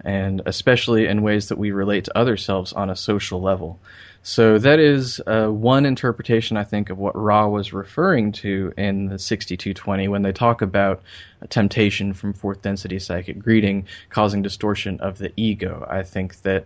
and 0.04 0.42
especially 0.46 1.06
in 1.06 1.22
ways 1.22 1.48
that 1.48 1.58
we 1.58 1.72
relate 1.72 2.04
to 2.04 2.16
other 2.18 2.36
selves 2.36 2.72
on 2.72 2.90
a 2.90 2.96
social 2.96 3.40
level. 3.40 3.78
So 4.26 4.56
that 4.58 4.80
is 4.80 5.20
uh, 5.26 5.48
one 5.48 5.84
interpretation, 5.84 6.56
I 6.56 6.64
think, 6.64 6.88
of 6.88 6.96
what 6.96 7.14
Ra 7.14 7.46
was 7.46 7.74
referring 7.74 8.32
to 8.32 8.72
in 8.78 9.06
the 9.06 9.18
6220 9.18 10.08
when 10.08 10.22
they 10.22 10.32
talk 10.32 10.62
about 10.62 11.02
temptation 11.50 12.14
from 12.14 12.32
fourth 12.32 12.62
density 12.62 12.98
psychic 12.98 13.38
greeting 13.38 13.86
causing 14.08 14.40
distortion 14.40 14.98
of 15.00 15.18
the 15.18 15.30
ego. 15.36 15.86
I 15.90 16.04
think 16.04 16.40
that 16.40 16.64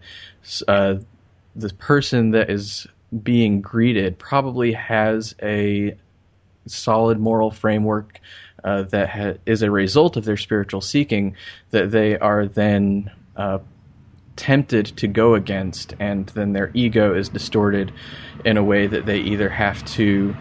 uh, 0.68 0.96
the 1.56 1.72
person 1.74 2.30
that 2.30 2.50
is 2.50 2.86
being 3.22 3.60
greeted 3.60 4.18
probably 4.18 4.72
has 4.72 5.34
a 5.42 5.96
solid 6.66 7.18
moral 7.18 7.50
framework 7.50 8.20
uh, 8.64 8.82
that 8.82 9.08
ha- 9.08 9.34
is 9.46 9.62
a 9.62 9.70
result 9.70 10.16
of 10.16 10.24
their 10.24 10.36
spiritual 10.36 10.80
seeking 10.80 11.36
that 11.70 11.90
they 11.90 12.18
are 12.18 12.46
then 12.46 13.10
uh, 13.36 13.58
tempted 14.36 14.86
to 14.96 15.08
go 15.08 15.34
against, 15.34 15.94
and 15.98 16.26
then 16.30 16.52
their 16.52 16.70
ego 16.74 17.14
is 17.14 17.28
distorted 17.28 17.92
in 18.44 18.56
a 18.56 18.62
way 18.62 18.86
that 18.86 19.06
they 19.06 19.18
either 19.18 19.48
have 19.48 19.84
to 19.84 20.34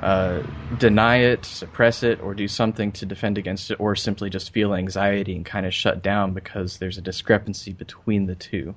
uh, 0.00 0.42
deny 0.78 1.18
it, 1.18 1.44
suppress 1.44 2.02
it, 2.02 2.20
or 2.20 2.34
do 2.34 2.48
something 2.48 2.90
to 2.92 3.06
defend 3.06 3.38
against 3.38 3.70
it, 3.70 3.78
or 3.78 3.94
simply 3.94 4.30
just 4.30 4.52
feel 4.52 4.74
anxiety 4.74 5.36
and 5.36 5.46
kind 5.46 5.64
of 5.64 5.72
shut 5.72 6.02
down 6.02 6.32
because 6.32 6.78
there's 6.78 6.98
a 6.98 7.02
discrepancy 7.02 7.72
between 7.72 8.26
the 8.26 8.34
two. 8.34 8.74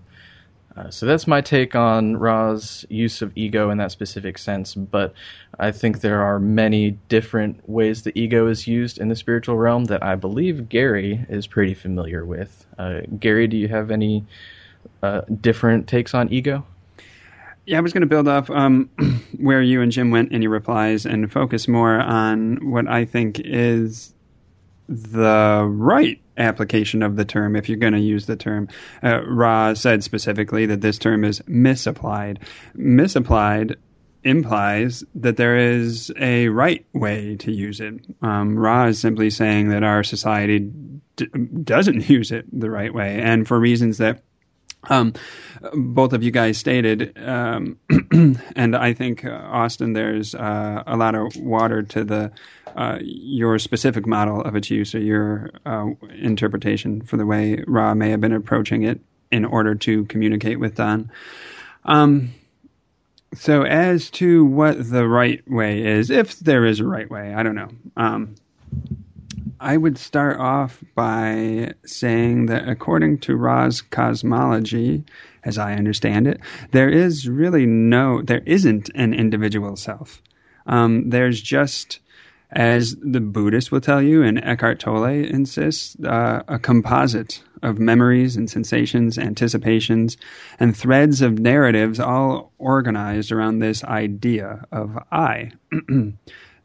Uh, 0.78 0.90
so 0.90 1.06
that's 1.06 1.26
my 1.26 1.40
take 1.40 1.74
on 1.74 2.18
Ra's 2.18 2.86
use 2.90 3.22
of 3.22 3.32
ego 3.36 3.70
in 3.70 3.78
that 3.78 3.92
specific 3.92 4.38
sense, 4.38 4.76
but 4.76 5.14
I 5.58 5.72
think 5.72 6.02
there 6.02 6.22
are 6.22 6.38
many 6.38 6.92
different 7.08 7.68
ways 7.70 8.02
the 8.02 8.18
ego 8.20 8.48
is 8.48 8.68
used 8.68 8.98
in 8.98 9.08
the 9.08 9.16
spiritual 9.16 9.58
realm 9.58 9.86
that 9.86 10.04
I 10.04 10.16
believe 10.16 10.68
Gary 10.68 11.26
is 11.30 11.48
pretty 11.48 11.74
familiar 11.74 12.26
with. 12.26 12.66
Uh, 12.78 13.02
Gary, 13.20 13.48
do 13.48 13.56
you 13.56 13.70
have 13.70 13.90
any 13.90 14.26
uh, 15.02 15.22
different 15.40 15.88
takes 15.88 16.14
on 16.14 16.32
ego? 16.32 16.66
Yeah, 17.66 17.78
I 17.78 17.82
was 17.82 17.94
going 17.94 18.02
to 18.02 18.08
build 18.08 18.28
off 18.28 18.50
um, 18.50 18.90
where 19.40 19.62
you 19.62 19.82
and 19.82 19.92
Jim 19.92 20.12
went 20.12 20.34
in 20.34 20.42
your 20.42 20.52
replies 20.52 21.06
and 21.06 21.32
focus 21.32 21.70
more 21.70 22.00
on 22.00 22.70
what 22.70 22.88
I 22.88 23.06
think 23.06 23.40
is 23.40 24.14
the 24.90 25.66
right 25.68 26.20
application 26.38 27.04
of 27.04 27.16
the 27.16 27.26
term 27.26 27.56
if 27.56 27.70
you're 27.70 27.78
going 27.78 27.94
to 27.94 28.00
use 28.00 28.26
the 28.26 28.36
term. 28.36 28.68
Uh, 29.04 29.22
Ra 29.26 29.74
said 29.74 30.04
specifically 30.04 30.66
that 30.68 30.82
this 30.82 30.98
term 30.98 31.24
is 31.24 31.42
misapplied. 31.48 32.40
Misapplied 32.74 33.78
implies 34.24 35.04
that 35.14 35.38
there 35.38 35.58
is 35.58 36.12
a 36.20 36.50
right 36.50 36.86
way 36.94 37.36
to 37.38 37.52
use 37.52 37.80
it. 37.80 37.94
Um, 38.22 38.58
Ra 38.58 38.88
is 38.88 39.00
simply 39.00 39.30
saying 39.30 39.70
that 39.70 39.84
our 39.84 40.04
society 40.04 40.60
d- 41.16 41.28
doesn't 41.64 42.10
use 42.10 42.32
it 42.32 42.46
the 42.52 42.70
right 42.70 42.94
way, 42.94 43.20
and 43.22 43.48
for 43.48 43.60
reasons 43.60 44.00
that 44.00 44.24
um, 44.90 45.14
both 45.74 46.14
of 46.14 46.24
you 46.24 46.32
guys 46.32 46.58
stated, 46.58 47.18
um, 47.18 47.78
and 48.56 48.76
I 48.76 48.94
think 48.94 49.26
uh, 49.26 49.30
Austin, 49.30 49.94
there's 49.94 50.36
uh, 50.36 50.84
a 50.86 50.98
lot 50.98 51.16
of 51.16 51.36
water 51.38 51.84
to 51.84 52.04
the 52.04 52.32
uh, 52.76 53.00
your 53.02 53.58
specific 53.60 54.06
model 54.06 54.42
of 54.42 54.56
its 54.56 54.70
use 54.70 54.94
or 54.94 55.00
your 55.00 55.52
uh, 55.66 55.88
interpretation 56.14 57.02
for 57.02 57.18
the 57.18 57.26
way 57.26 57.64
Ra 57.68 57.94
may 57.94 58.10
have 58.12 58.22
been 58.22 58.34
approaching 58.34 58.84
it 58.84 59.00
in 59.32 59.46
order 59.46 59.76
to 59.76 60.06
communicate 60.06 60.60
with 60.60 60.76
Don. 60.76 61.12
Um, 61.86 62.34
so, 63.34 63.64
as 63.64 64.10
to 64.12 64.46
what 64.46 64.90
the 64.90 65.08
right 65.08 65.44
way 65.50 65.86
is, 65.86 66.10
if 66.10 66.40
there 66.40 66.66
is 66.66 66.80
a 66.80 66.86
right 66.86 67.10
way, 67.10 67.34
I 67.34 67.44
don't 67.44 67.56
know. 67.56 67.70
Um, 67.98 68.36
I 69.60 69.78
would 69.78 69.98
start 69.98 70.40
off 70.40 70.84
by 70.96 71.74
saying 71.86 72.48
that 72.48 72.68
according 72.68 73.20
to 73.20 73.36
Ra's 73.36 73.82
cosmology, 73.82 75.04
as 75.44 75.58
I 75.58 75.74
understand 75.74 76.28
it, 76.28 76.40
there 76.72 76.90
is 76.90 77.28
really 77.28 77.66
no, 77.66 78.22
there 78.22 78.44
isn't 78.46 78.90
an 78.96 79.14
individual 79.14 79.76
self. 79.76 80.22
Um, 80.66 81.10
there's 81.10 81.42
just, 81.42 82.00
as 82.52 82.96
the 83.02 83.22
Buddhists 83.22 83.72
will 83.72 83.82
tell 83.82 84.02
you, 84.02 84.24
and 84.24 84.44
Eckhart 84.44 84.80
Tolle 84.80 85.06
insists, 85.06 85.96
uh, 86.04 86.44
a 86.48 86.60
composite 86.60 87.42
of 87.64 87.80
memories 87.80 88.36
and 88.36 88.50
sensations, 88.50 89.18
anticipations, 89.18 90.18
and 90.60 90.76
threads 90.76 91.22
of 91.22 91.40
narratives 91.40 92.00
all 92.00 92.52
organized 92.58 93.32
around 93.32 93.60
this 93.60 93.84
idea 93.84 94.64
of 94.72 94.98
I. 95.12 95.52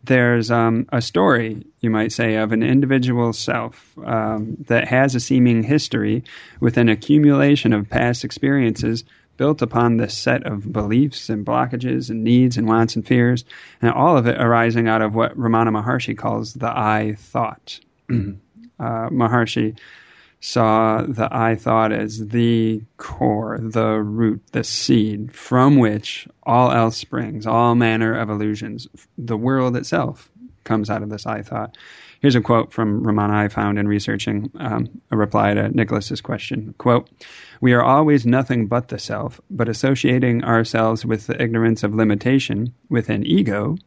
there's 0.04 0.50
um, 0.50 0.86
a 0.92 1.00
story, 1.00 1.64
you 1.80 1.90
might 1.90 2.12
say, 2.12 2.36
of 2.36 2.52
an 2.52 2.62
individual 2.62 3.32
self 3.32 3.96
um, 4.04 4.56
that 4.66 4.88
has 4.88 5.14
a 5.14 5.20
seeming 5.20 5.62
history 5.62 6.24
with 6.60 6.76
an 6.76 6.88
accumulation 6.88 7.72
of 7.72 7.88
past 7.88 8.24
experiences 8.24 9.04
built 9.40 9.62
upon 9.62 9.96
this 9.96 10.14
set 10.18 10.46
of 10.46 10.70
beliefs 10.70 11.30
and 11.30 11.46
blockages 11.46 12.10
and 12.10 12.22
needs 12.22 12.58
and 12.58 12.68
wants 12.68 12.94
and 12.94 13.06
fears, 13.06 13.42
and 13.80 13.90
all 13.90 14.18
of 14.18 14.26
it 14.26 14.38
arising 14.38 14.86
out 14.86 15.00
of 15.00 15.14
what 15.14 15.34
Ramana 15.34 15.70
Maharshi 15.70 16.14
calls 16.14 16.52
the 16.52 16.68
I 16.68 17.14
thought. 17.16 17.80
uh, 18.10 18.14
Maharshi 18.78 19.78
saw 20.40 21.04
the 21.08 21.26
I 21.34 21.54
thought 21.54 21.90
as 21.90 22.26
the 22.28 22.82
core, 22.98 23.58
the 23.62 24.02
root, 24.02 24.42
the 24.52 24.62
seed 24.62 25.34
from 25.34 25.78
which 25.78 26.28
all 26.42 26.70
else 26.70 26.98
springs, 26.98 27.46
all 27.46 27.74
manner 27.74 28.14
of 28.14 28.28
illusions, 28.28 28.88
the 29.16 29.38
world 29.38 29.74
itself 29.74 30.29
comes 30.64 30.90
out 30.90 31.02
of 31.02 31.10
this 31.10 31.26
I 31.26 31.42
thought. 31.42 31.76
Here's 32.20 32.34
a 32.34 32.40
quote 32.40 32.72
from 32.72 33.02
Ramana 33.02 33.30
I 33.30 33.48
found 33.48 33.78
in 33.78 33.88
researching 33.88 34.50
um, 34.56 34.88
a 35.10 35.16
reply 35.16 35.54
to 35.54 35.70
Nicholas's 35.70 36.20
question. 36.20 36.74
Quote, 36.76 37.08
We 37.62 37.72
are 37.72 37.82
always 37.82 38.26
nothing 38.26 38.66
but 38.66 38.88
the 38.88 38.98
self, 38.98 39.40
but 39.50 39.70
associating 39.70 40.44
ourselves 40.44 41.04
with 41.06 41.26
the 41.26 41.42
ignorance 41.42 41.82
of 41.82 41.94
limitation, 41.94 42.74
with 42.90 43.08
an 43.08 43.26
ego, 43.26 43.78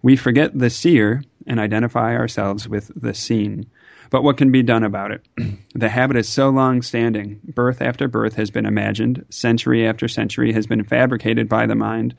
we 0.00 0.16
forget 0.16 0.58
the 0.58 0.70
seer 0.70 1.22
and 1.46 1.60
identify 1.60 2.14
ourselves 2.14 2.66
with 2.66 2.90
the 2.96 3.12
seen. 3.12 3.66
But 4.10 4.22
what 4.22 4.36
can 4.36 4.50
be 4.50 4.62
done 4.62 4.84
about 4.84 5.10
it? 5.10 5.26
the 5.74 5.88
habit 5.88 6.16
is 6.16 6.28
so 6.28 6.48
long 6.50 6.82
standing. 6.82 7.40
Birth 7.44 7.82
after 7.82 8.08
birth 8.08 8.34
has 8.36 8.50
been 8.50 8.66
imagined, 8.66 9.24
century 9.28 9.86
after 9.86 10.08
century 10.08 10.52
has 10.52 10.66
been 10.66 10.84
fabricated 10.84 11.48
by 11.48 11.66
the 11.66 11.74
mind, 11.74 12.14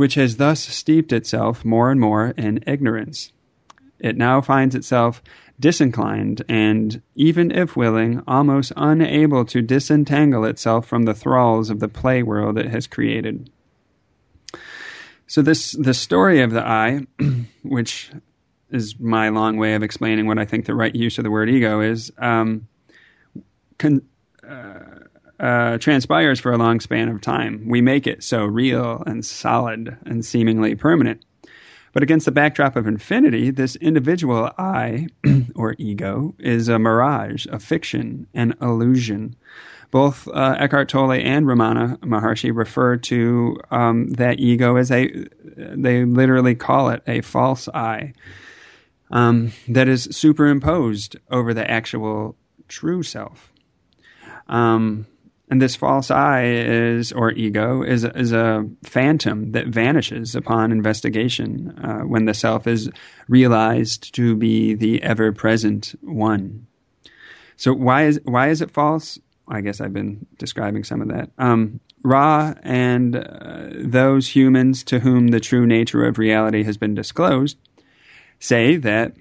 which 0.00 0.14
has 0.14 0.38
thus 0.38 0.60
steeped 0.60 1.12
itself 1.12 1.62
more 1.62 1.90
and 1.90 2.00
more 2.00 2.28
in 2.38 2.64
ignorance. 2.66 3.32
It 3.98 4.16
now 4.16 4.40
finds 4.40 4.74
itself 4.74 5.22
disinclined 5.60 6.42
and, 6.48 7.02
even 7.16 7.50
if 7.50 7.76
willing, 7.76 8.22
almost 8.26 8.72
unable 8.78 9.44
to 9.44 9.60
disentangle 9.60 10.46
itself 10.46 10.86
from 10.86 11.02
the 11.02 11.12
thralls 11.12 11.68
of 11.68 11.80
the 11.80 11.88
play 11.88 12.22
world 12.22 12.56
it 12.56 12.70
has 12.70 12.86
created. 12.86 13.50
So 15.26 15.42
this 15.42 15.72
the 15.72 15.92
story 15.92 16.40
of 16.40 16.52
the 16.52 16.66
I, 16.66 17.06
which 17.62 18.10
is 18.70 18.98
my 18.98 19.28
long 19.28 19.58
way 19.58 19.74
of 19.74 19.82
explaining 19.82 20.26
what 20.26 20.38
I 20.38 20.46
think 20.46 20.64
the 20.64 20.74
right 20.74 20.94
use 20.94 21.18
of 21.18 21.24
the 21.24 21.30
word 21.30 21.50
ego 21.50 21.82
is, 21.82 22.10
um, 22.16 22.68
con, 23.76 24.00
uh, 24.48 24.99
uh, 25.40 25.78
transpires 25.78 26.38
for 26.38 26.52
a 26.52 26.58
long 26.58 26.80
span 26.80 27.08
of 27.08 27.20
time. 27.20 27.66
We 27.66 27.80
make 27.80 28.06
it 28.06 28.22
so 28.22 28.44
real 28.44 29.02
and 29.06 29.24
solid 29.24 29.96
and 30.04 30.24
seemingly 30.24 30.74
permanent. 30.74 31.24
But 31.92 32.02
against 32.02 32.26
the 32.26 32.32
backdrop 32.32 32.76
of 32.76 32.86
infinity, 32.86 33.50
this 33.50 33.74
individual 33.76 34.50
I, 34.58 35.08
or 35.56 35.74
ego, 35.78 36.34
is 36.38 36.68
a 36.68 36.78
mirage, 36.78 37.46
a 37.46 37.58
fiction, 37.58 38.26
an 38.34 38.54
illusion. 38.60 39.34
Both 39.90 40.28
uh, 40.28 40.56
Eckhart 40.58 40.88
Tolle 40.88 41.12
and 41.12 41.46
Ramana 41.46 41.96
Maharshi 41.98 42.54
refer 42.54 42.96
to 42.98 43.58
um, 43.72 44.10
that 44.10 44.38
ego 44.38 44.76
as 44.76 44.92
a, 44.92 45.10
they 45.56 46.04
literally 46.04 46.54
call 46.54 46.90
it 46.90 47.02
a 47.08 47.22
false 47.22 47.68
I 47.68 48.12
um, 49.10 49.52
that 49.68 49.88
is 49.88 50.04
superimposed 50.12 51.16
over 51.30 51.52
the 51.52 51.68
actual 51.68 52.36
true 52.68 53.02
self. 53.02 53.52
Um, 54.46 55.06
and 55.50 55.60
this 55.60 55.74
false 55.74 56.12
I 56.12 56.44
is, 56.44 57.10
or 57.10 57.32
ego, 57.32 57.82
is, 57.82 58.04
is 58.04 58.32
a 58.32 58.64
phantom 58.84 59.50
that 59.52 59.66
vanishes 59.66 60.36
upon 60.36 60.70
investigation 60.70 61.76
uh, 61.82 62.00
when 62.02 62.26
the 62.26 62.34
self 62.34 62.68
is 62.68 62.88
realized 63.28 64.14
to 64.14 64.36
be 64.36 64.74
the 64.74 65.02
ever 65.02 65.32
present 65.32 65.94
one. 66.02 66.66
So 67.56 67.74
why 67.74 68.04
is 68.04 68.20
why 68.24 68.48
is 68.48 68.62
it 68.62 68.70
false? 68.70 69.18
I 69.48 69.60
guess 69.60 69.80
I've 69.80 69.92
been 69.92 70.24
describing 70.38 70.84
some 70.84 71.02
of 71.02 71.08
that. 71.08 71.30
Um, 71.36 71.80
Ra 72.02 72.54
and 72.62 73.16
uh, 73.16 73.68
those 73.74 74.28
humans 74.28 74.84
to 74.84 75.00
whom 75.00 75.28
the 75.28 75.40
true 75.40 75.66
nature 75.66 76.04
of 76.04 76.16
reality 76.16 76.62
has 76.62 76.76
been 76.76 76.94
disclosed 76.94 77.58
say 78.38 78.76
that 78.76 79.16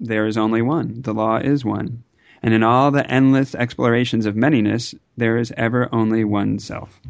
there 0.00 0.26
is 0.26 0.36
only 0.36 0.62
one. 0.62 1.02
The 1.02 1.14
law 1.14 1.36
is 1.36 1.64
one. 1.64 2.02
And 2.46 2.54
in 2.54 2.62
all 2.62 2.92
the 2.92 3.04
endless 3.10 3.56
explorations 3.56 4.24
of 4.24 4.36
manyness, 4.36 4.96
there 5.16 5.36
is 5.36 5.52
ever 5.56 5.88
only 5.92 6.22
one 6.22 6.60
self. 6.60 7.00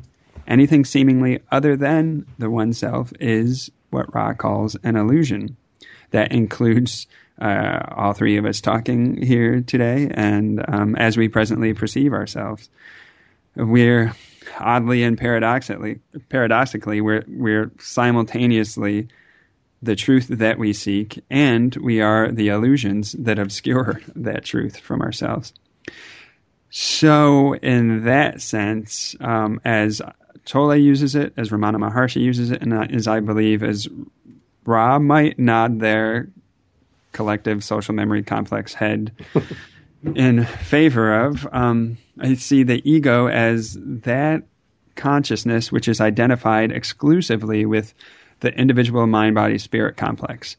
Anything 0.48 0.86
seemingly 0.86 1.40
other 1.52 1.76
than 1.76 2.24
the 2.38 2.48
one 2.48 2.72
self 2.72 3.12
is 3.20 3.70
what 3.90 4.14
Ra 4.14 4.32
calls 4.32 4.76
an 4.82 4.96
illusion. 4.96 5.58
That 6.12 6.32
includes 6.32 7.06
uh, 7.38 7.80
all 7.94 8.14
three 8.14 8.38
of 8.38 8.46
us 8.46 8.62
talking 8.62 9.20
here 9.20 9.60
today, 9.60 10.08
and 10.10 10.64
um, 10.68 10.96
as 10.96 11.18
we 11.18 11.28
presently 11.28 11.74
perceive 11.74 12.14
ourselves, 12.14 12.70
we're 13.56 14.14
oddly 14.58 15.02
and 15.02 15.18
paradoxically, 15.18 16.00
paradoxically, 16.30 17.02
we're 17.02 17.24
we're 17.28 17.70
simultaneously 17.78 19.08
the 19.86 19.96
truth 19.96 20.26
that 20.28 20.58
we 20.58 20.72
seek, 20.72 21.22
and 21.30 21.74
we 21.76 22.00
are 22.00 22.30
the 22.30 22.48
illusions 22.48 23.12
that 23.12 23.38
obscure 23.38 24.00
that 24.14 24.44
truth 24.44 24.78
from 24.78 25.00
ourselves. 25.00 25.52
So, 26.70 27.54
in 27.54 28.04
that 28.04 28.42
sense, 28.42 29.16
um, 29.20 29.60
as 29.64 30.02
Tolle 30.44 30.76
uses 30.76 31.14
it, 31.14 31.32
as 31.36 31.50
Ramana 31.50 31.76
Maharshi 31.76 32.20
uses 32.20 32.50
it, 32.50 32.60
and 32.60 32.74
as 32.94 33.06
I 33.08 33.20
believe 33.20 33.62
as 33.62 33.88
Ra 34.64 34.98
might 34.98 35.38
nod 35.38 35.80
their 35.80 36.28
collective 37.12 37.64
social 37.64 37.94
memory 37.94 38.22
complex 38.22 38.74
head 38.74 39.12
in 40.14 40.44
favor 40.44 41.24
of, 41.24 41.48
um, 41.52 41.96
I 42.20 42.34
see 42.34 42.62
the 42.62 42.82
ego 42.88 43.28
as 43.28 43.78
that 43.80 44.42
consciousness 44.96 45.70
which 45.70 45.88
is 45.88 46.00
identified 46.00 46.72
exclusively 46.72 47.66
with 47.66 47.94
the 48.40 48.52
individual 48.54 49.06
mind 49.06 49.34
body 49.34 49.58
spirit 49.58 49.96
complex. 49.96 50.56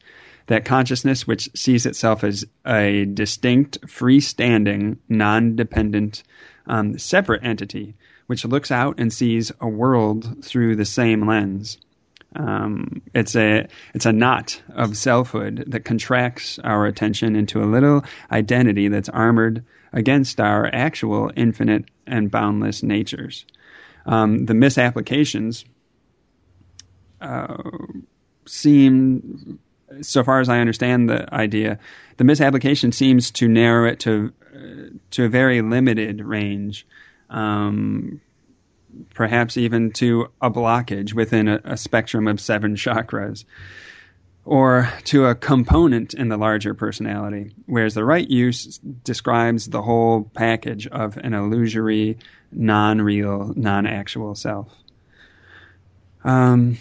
That 0.48 0.66
consciousness, 0.66 1.28
which 1.28 1.50
sees 1.56 1.86
itself 1.86 2.24
as 2.24 2.46
a 2.66 3.06
distinct, 3.06 3.82
freestanding, 3.82 4.98
non 5.10 5.56
dependent, 5.56 6.24
um, 6.68 6.98
separate 6.98 7.44
entity, 7.44 7.96
which 8.28 8.46
looks 8.46 8.72
out 8.72 9.00
and 9.00 9.12
sees 9.12 9.52
a 9.60 9.68
world 9.68 10.44
through 10.44 10.76
the 10.76 10.86
same 10.86 11.28
lens. 11.28 11.78
Um, 12.36 13.02
it's 13.13 13.36
a 13.36 13.68
it's 13.94 14.06
a 14.06 14.13
knot 14.13 14.62
of 14.76 14.96
selfhood 14.98 15.63
that 15.68 15.86
contracts 15.86 16.60
our 16.60 16.86
attention 16.86 17.36
into 17.36 17.63
a 17.63 17.66
little 17.66 18.04
identity 18.32 18.90
that's 18.90 19.10
armored 19.10 19.66
against 19.94 20.40
our 20.40 20.70
actual 20.74 21.32
infinite 21.36 21.86
and 22.06 22.30
boundless 22.30 22.84
natures. 22.84 23.46
Um, 24.06 24.46
the 24.46 24.54
misapplications 24.54 25.66
seem, 28.46 29.60
so 30.02 30.24
far 30.24 30.40
as 30.40 30.50
I 30.50 30.60
understand 30.60 31.10
the 31.10 31.34
idea, 31.34 31.80
the 32.18 32.24
misapplication 32.24 32.92
seems 32.92 33.32
to 33.32 33.48
narrow 33.48 33.90
it 33.90 34.00
to 34.02 34.34
uh, 34.56 34.90
to 35.12 35.26
a 35.26 35.30
very 35.30 35.62
limited 35.62 36.22
range, 36.22 36.88
um, 37.30 38.22
perhaps 39.14 39.58
even 39.58 39.92
to 39.92 40.30
a 40.42 40.50
blockage 40.50 41.14
within 41.14 41.48
a, 41.48 41.62
a 41.64 41.78
spectrum 41.78 42.28
of 42.28 42.40
seven 42.40 42.76
chakras 42.76 43.46
or 44.48 44.90
to 45.04 45.26
a 45.26 45.36
component 45.36 46.14
in 46.14 46.30
the 46.30 46.38
larger 46.38 46.74
personality, 46.74 47.52
whereas 47.66 47.96
the 47.96 48.06
right 48.06 48.30
use 48.30 48.78
describes 49.04 49.68
the 49.68 49.82
whole 49.82 50.24
package 50.34 50.88
of 50.88 51.18
an 51.18 51.34
illusory, 51.34 52.18
non 52.54 53.02
real, 53.02 53.52
non 53.58 53.86
actual 53.86 54.34
self. 54.36 54.74
Um, 56.28 56.78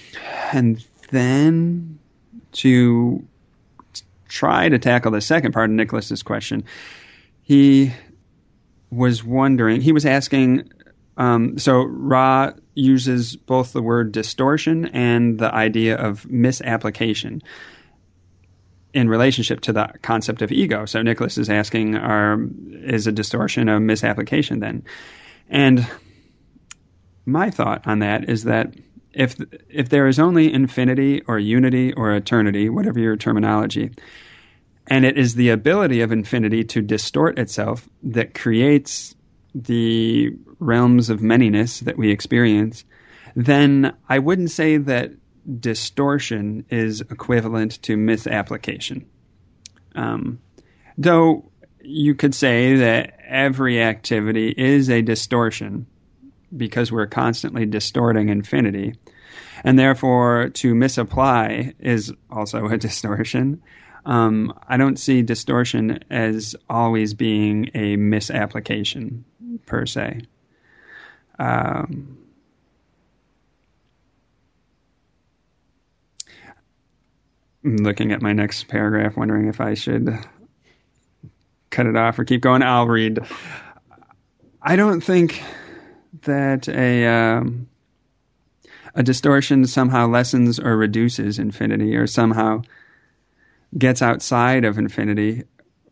and 0.52 0.84
then 1.10 2.00
to 2.52 3.24
try 4.28 4.68
to 4.68 4.78
tackle 4.78 5.12
the 5.12 5.20
second 5.20 5.52
part 5.52 5.70
of 5.70 5.76
Nicholas's 5.76 6.24
question, 6.24 6.64
he 7.42 7.92
was 8.90 9.22
wondering, 9.22 9.80
he 9.80 9.92
was 9.92 10.04
asking, 10.04 10.68
um, 11.16 11.58
so 11.58 11.84
Ra 11.84 12.52
uses 12.74 13.36
both 13.36 13.72
the 13.72 13.80
word 13.80 14.10
distortion 14.10 14.86
and 14.86 15.38
the 15.38 15.54
idea 15.54 15.96
of 15.96 16.28
misapplication 16.28 17.40
in 18.92 19.08
relationship 19.08 19.60
to 19.60 19.72
the 19.72 19.92
concept 20.02 20.42
of 20.42 20.50
ego. 20.50 20.86
So 20.86 21.02
Nicholas 21.02 21.38
is 21.38 21.48
asking, 21.48 21.94
are, 21.94 22.38
is 22.72 23.06
a 23.06 23.12
distortion 23.12 23.68
a 23.68 23.78
misapplication 23.78 24.58
then? 24.58 24.82
And 25.48 25.86
my 27.24 27.50
thought 27.50 27.86
on 27.86 28.00
that 28.00 28.28
is 28.28 28.44
that 28.44 28.74
if 29.16 29.36
if 29.68 29.88
there 29.88 30.06
is 30.06 30.18
only 30.18 30.52
infinity 30.52 31.22
or 31.22 31.38
unity 31.38 31.92
or 31.94 32.12
eternity, 32.12 32.68
whatever 32.68 33.00
your 33.00 33.16
terminology, 33.16 33.90
and 34.86 35.04
it 35.04 35.18
is 35.18 35.34
the 35.34 35.48
ability 35.48 36.02
of 36.02 36.12
infinity 36.12 36.62
to 36.64 36.82
distort 36.82 37.38
itself 37.38 37.88
that 38.02 38.34
creates 38.34 39.14
the 39.54 40.30
realms 40.58 41.08
of 41.08 41.20
manyness 41.20 41.80
that 41.80 41.96
we 41.96 42.10
experience, 42.10 42.84
then 43.34 43.96
I 44.08 44.18
wouldn't 44.18 44.50
say 44.50 44.76
that 44.76 45.12
distortion 45.60 46.66
is 46.68 47.00
equivalent 47.00 47.80
to 47.82 47.96
misapplication. 47.96 49.06
Um, 49.94 50.40
though 50.98 51.50
you 51.80 52.14
could 52.14 52.34
say 52.34 52.76
that 52.76 53.18
every 53.26 53.80
activity 53.80 54.52
is 54.56 54.90
a 54.90 55.00
distortion 55.00 55.86
because 56.54 56.92
we're 56.92 57.06
constantly 57.06 57.66
distorting 57.66 58.28
infinity. 58.28 58.94
And 59.66 59.76
therefore, 59.76 60.50
to 60.54 60.76
misapply 60.76 61.74
is 61.80 62.12
also 62.30 62.66
a 62.66 62.78
distortion. 62.78 63.60
Um, 64.04 64.56
I 64.68 64.76
don't 64.76 64.96
see 64.96 65.22
distortion 65.22 65.98
as 66.08 66.54
always 66.70 67.14
being 67.14 67.70
a 67.74 67.96
misapplication 67.96 69.24
per 69.66 69.84
se. 69.84 70.20
Um, 71.40 72.16
looking 77.64 78.12
at 78.12 78.22
my 78.22 78.32
next 78.32 78.68
paragraph, 78.68 79.16
wondering 79.16 79.48
if 79.48 79.60
I 79.60 79.74
should 79.74 80.16
cut 81.70 81.86
it 81.86 81.96
off 81.96 82.20
or 82.20 82.24
keep 82.24 82.40
going. 82.40 82.62
I'll 82.62 82.86
read. 82.86 83.18
I 84.62 84.76
don't 84.76 85.00
think 85.00 85.42
that 86.22 86.68
a 86.68 87.06
um, 87.06 87.66
a 88.96 89.02
distortion 89.02 89.66
somehow 89.66 90.08
lessens 90.08 90.58
or 90.58 90.76
reduces 90.76 91.38
infinity, 91.38 91.94
or 91.94 92.06
somehow 92.06 92.62
gets 93.78 94.02
outside 94.02 94.64
of 94.64 94.78
infinity, 94.78 95.44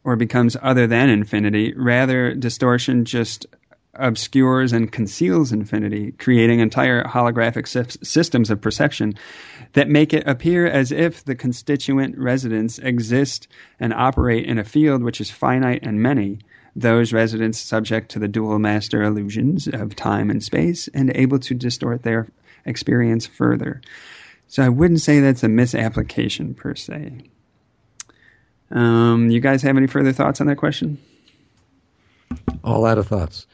or 0.02 0.16
becomes 0.16 0.56
other 0.62 0.86
than 0.86 1.10
infinity. 1.10 1.74
Rather, 1.76 2.34
distortion 2.34 3.04
just 3.04 3.46
obscures 3.94 4.72
and 4.72 4.90
conceals 4.90 5.52
infinity, 5.52 6.12
creating 6.12 6.60
entire 6.60 7.04
holographic 7.04 7.68
systems 8.04 8.50
of 8.50 8.60
perception 8.60 9.14
that 9.74 9.88
make 9.88 10.12
it 10.12 10.26
appear 10.26 10.66
as 10.66 10.90
if 10.90 11.24
the 11.24 11.34
constituent 11.34 12.16
residents 12.18 12.78
exist 12.78 13.48
and 13.78 13.92
operate 13.92 14.46
in 14.46 14.58
a 14.58 14.64
field 14.64 15.02
which 15.02 15.20
is 15.20 15.30
finite 15.30 15.86
and 15.86 16.02
many, 16.02 16.38
those 16.74 17.12
residents 17.12 17.58
subject 17.58 18.10
to 18.10 18.18
the 18.18 18.28
dual 18.28 18.58
master 18.58 19.02
illusions 19.02 19.68
of 19.68 19.94
time 19.94 20.30
and 20.30 20.42
space 20.42 20.88
and 20.88 21.14
able 21.14 21.38
to 21.38 21.54
distort 21.54 22.02
their 22.02 22.26
experience 22.64 23.26
further. 23.26 23.80
So 24.48 24.62
I 24.62 24.68
wouldn't 24.68 25.00
say 25.00 25.20
that's 25.20 25.42
a 25.42 25.48
misapplication 25.48 26.54
per 26.54 26.74
se. 26.74 27.22
Um, 28.70 29.30
you 29.30 29.40
guys 29.40 29.62
have 29.62 29.76
any 29.76 29.86
further 29.86 30.12
thoughts 30.12 30.40
on 30.40 30.46
that 30.48 30.56
question? 30.56 30.98
All 32.62 32.84
out 32.86 32.98
of 32.98 33.06
thoughts. 33.06 33.46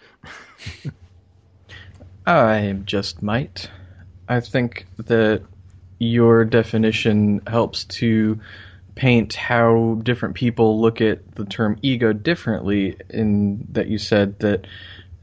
I 2.27 2.79
just 2.85 3.23
might. 3.23 3.69
I 4.29 4.41
think 4.41 4.87
that 4.99 5.43
your 5.99 6.45
definition 6.45 7.43
helps 7.47 7.85
to 7.85 8.41
paint 8.95 9.35
how 9.35 9.99
different 10.03 10.35
people 10.35 10.81
look 10.81 11.01
at 11.01 11.35
the 11.35 11.45
term 11.45 11.79
ego 11.83 12.13
differently 12.13 12.97
in 13.09 13.67
that 13.73 13.89
you 13.89 13.99
said 13.99 14.39
that 14.41 14.67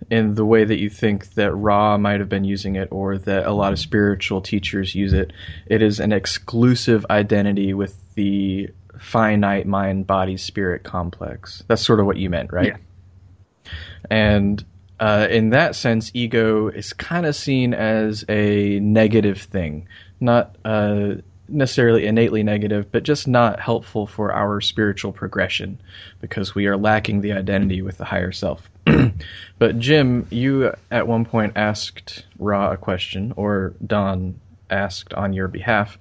in 0.10 0.36
the 0.36 0.46
way 0.46 0.64
that 0.64 0.80
you 0.80 0.90
think 0.90 1.34
that 1.34 1.54
Ra 1.54 1.98
might 1.98 2.20
have 2.20 2.30
been 2.30 2.44
using 2.44 2.76
it 2.76 2.90
or 2.92 3.18
that 3.18 3.46
a 3.46 3.52
lot 3.52 3.74
of 3.74 3.80
spiritual 3.80 4.42
teachers 4.42 4.96
use 4.96 5.14
it. 5.14 5.34
It 5.66 5.82
is 5.82 6.00
an 6.00 6.14
exclusive 6.14 7.06
identity 7.10 7.74
with 7.74 7.96
the 8.16 8.70
finite 9.00 9.68
mind 9.68 10.08
body 10.08 10.38
spirit 10.38 10.84
complex. 10.84 11.64
That's 11.68 11.86
sort 11.86 12.00
of 12.00 12.06
what 12.06 12.18
you 12.18 12.30
meant, 12.30 12.52
right? 12.52 12.68
Yeah. 12.68 13.72
And 14.10 14.64
uh, 15.00 15.28
in 15.30 15.50
that 15.52 15.76
sense, 15.76 16.12
ego 16.14 16.70
is 16.70 16.94
kind 16.94 17.26
of 17.26 17.36
seen 17.36 17.74
as 17.74 18.26
a 18.30 18.80
negative 18.80 19.42
thing, 19.42 19.88
not 20.20 20.56
uh, 20.66 21.16
necessarily 21.50 22.06
innately 22.06 22.44
negative, 22.44 22.92
but 22.92 23.04
just 23.04 23.28
not 23.28 23.60
helpful 23.60 24.08
for 24.08 24.34
our 24.34 24.62
spiritual 24.62 25.12
progression 25.12 25.80
because 26.22 26.54
we 26.54 26.68
are 26.68 26.78
lacking 26.78 27.22
the 27.22 27.32
identity 27.34 27.82
with 27.82 27.98
the 27.98 28.06
higher 28.06 28.32
self. 28.32 28.70
but 29.60 29.80
Jim, 29.80 30.28
you 30.30 30.74
at 30.92 31.08
one 31.08 31.26
point 31.26 31.54
asked 31.56 32.26
Ra 32.40 32.72
a 32.72 32.78
question, 32.78 33.34
or 33.36 33.74
Don 33.86 34.40
asked 34.70 35.14
on 35.14 35.34
your 35.34 35.48
behalf 35.48 35.98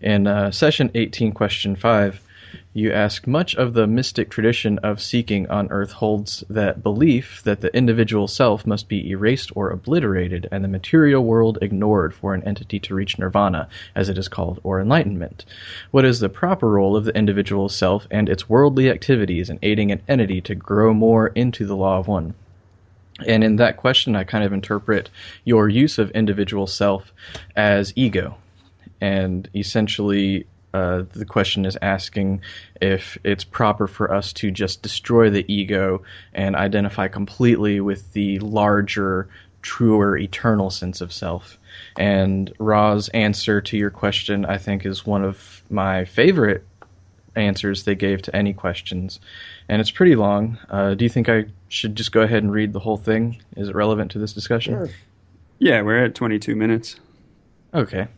in 0.00 0.26
uh, 0.26 0.50
session 0.50 0.90
18, 0.94 1.32
question 1.32 1.76
5 1.76 2.20
you 2.72 2.92
ask, 2.92 3.26
much 3.26 3.56
of 3.56 3.74
the 3.74 3.86
mystic 3.86 4.30
tradition 4.30 4.78
of 4.78 5.02
seeking 5.02 5.50
on 5.50 5.70
earth 5.70 5.90
holds 5.90 6.44
that 6.48 6.84
belief 6.84 7.42
that 7.42 7.60
the 7.60 7.76
individual 7.76 8.28
self 8.28 8.64
must 8.64 8.88
be 8.88 9.10
erased 9.10 9.50
or 9.56 9.70
obliterated 9.70 10.48
and 10.52 10.62
the 10.62 10.68
material 10.68 11.24
world 11.24 11.58
ignored 11.62 12.14
for 12.14 12.32
an 12.32 12.44
entity 12.44 12.78
to 12.78 12.94
reach 12.94 13.18
nirvana, 13.18 13.68
as 13.96 14.08
it 14.08 14.16
is 14.16 14.28
called, 14.28 14.60
or 14.62 14.80
enlightenment. 14.80 15.44
What 15.90 16.04
is 16.04 16.20
the 16.20 16.28
proper 16.28 16.70
role 16.70 16.96
of 16.96 17.04
the 17.04 17.16
individual 17.16 17.68
self 17.68 18.06
and 18.08 18.28
its 18.28 18.48
worldly 18.48 18.88
activities 18.88 19.50
in 19.50 19.58
aiding 19.62 19.90
an 19.90 20.02
entity 20.06 20.40
to 20.42 20.54
grow 20.54 20.94
more 20.94 21.26
into 21.28 21.66
the 21.66 21.76
law 21.76 21.98
of 21.98 22.06
one? 22.06 22.34
And 23.26 23.42
in 23.42 23.56
that 23.56 23.78
question, 23.78 24.14
I 24.14 24.22
kind 24.22 24.44
of 24.44 24.52
interpret 24.52 25.10
your 25.44 25.68
use 25.68 25.98
of 25.98 26.12
individual 26.12 26.68
self 26.68 27.12
as 27.56 27.92
ego. 27.96 28.36
And 29.00 29.48
essentially, 29.54 30.46
uh, 30.72 31.02
the 31.12 31.24
question 31.24 31.64
is 31.64 31.76
asking 31.80 32.42
if 32.80 33.18
it's 33.24 33.44
proper 33.44 33.86
for 33.86 34.12
us 34.12 34.32
to 34.34 34.50
just 34.50 34.82
destroy 34.82 35.30
the 35.30 35.44
ego 35.52 36.02
and 36.32 36.54
identify 36.54 37.08
completely 37.08 37.80
with 37.80 38.12
the 38.12 38.38
larger, 38.38 39.28
truer, 39.62 40.16
eternal 40.16 40.70
sense 40.70 41.00
of 41.00 41.12
self. 41.12 41.58
And 41.98 42.52
Ra's 42.58 43.08
answer 43.08 43.60
to 43.62 43.76
your 43.76 43.90
question, 43.90 44.44
I 44.44 44.58
think, 44.58 44.86
is 44.86 45.04
one 45.04 45.24
of 45.24 45.62
my 45.70 46.04
favorite 46.04 46.64
answers 47.36 47.84
they 47.84 47.94
gave 47.94 48.22
to 48.22 48.34
any 48.36 48.52
questions. 48.52 49.20
And 49.68 49.80
it's 49.80 49.90
pretty 49.90 50.16
long. 50.16 50.58
Uh, 50.68 50.94
do 50.94 51.04
you 51.04 51.08
think 51.08 51.28
I 51.28 51.46
should 51.68 51.96
just 51.96 52.12
go 52.12 52.22
ahead 52.22 52.42
and 52.42 52.52
read 52.52 52.72
the 52.72 52.80
whole 52.80 52.96
thing? 52.96 53.42
Is 53.56 53.68
it 53.68 53.74
relevant 53.74 54.12
to 54.12 54.18
this 54.18 54.32
discussion? 54.32 54.74
Sure. 54.74 54.88
Yeah, 55.58 55.82
we're 55.82 56.04
at 56.04 56.14
22 56.14 56.56
minutes. 56.56 56.96
Okay. 57.72 58.08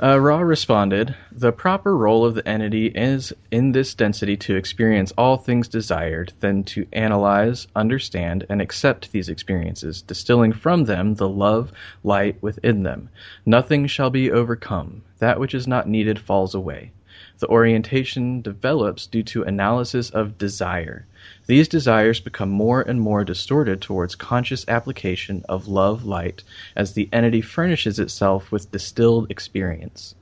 Uh, 0.00 0.20
Ra 0.20 0.38
responded, 0.38 1.16
The 1.32 1.50
proper 1.50 1.96
role 1.96 2.24
of 2.24 2.34
the 2.34 2.46
entity 2.48 2.86
is 2.86 3.32
in 3.50 3.72
this 3.72 3.94
density 3.94 4.36
to 4.38 4.54
experience 4.54 5.12
all 5.18 5.36
things 5.36 5.66
desired, 5.66 6.32
then 6.38 6.62
to 6.64 6.86
analyze, 6.92 7.66
understand, 7.74 8.46
and 8.48 8.62
accept 8.62 9.10
these 9.10 9.28
experiences, 9.28 10.02
distilling 10.02 10.52
from 10.52 10.84
them 10.84 11.14
the 11.14 11.28
love, 11.28 11.72
light 12.04 12.40
within 12.40 12.84
them. 12.84 13.08
Nothing 13.44 13.88
shall 13.88 14.10
be 14.10 14.30
overcome. 14.30 15.02
That 15.18 15.40
which 15.40 15.54
is 15.54 15.66
not 15.66 15.88
needed 15.88 16.18
falls 16.20 16.54
away. 16.54 16.92
The 17.38 17.48
orientation 17.48 18.42
develops 18.42 19.06
due 19.06 19.24
to 19.24 19.42
analysis 19.42 20.10
of 20.10 20.38
desire. 20.38 21.06
These 21.46 21.68
desires 21.68 22.20
become 22.20 22.50
more 22.50 22.82
and 22.82 23.00
more 23.00 23.24
distorted 23.24 23.80
towards 23.80 24.14
conscious 24.14 24.64
application 24.68 25.44
of 25.48 25.68
love 25.68 26.04
light 26.04 26.42
as 26.74 26.92
the 26.92 27.08
entity 27.12 27.40
furnishes 27.40 27.98
itself 27.98 28.50
with 28.52 28.70
distilled 28.70 29.30
experience. 29.30 30.14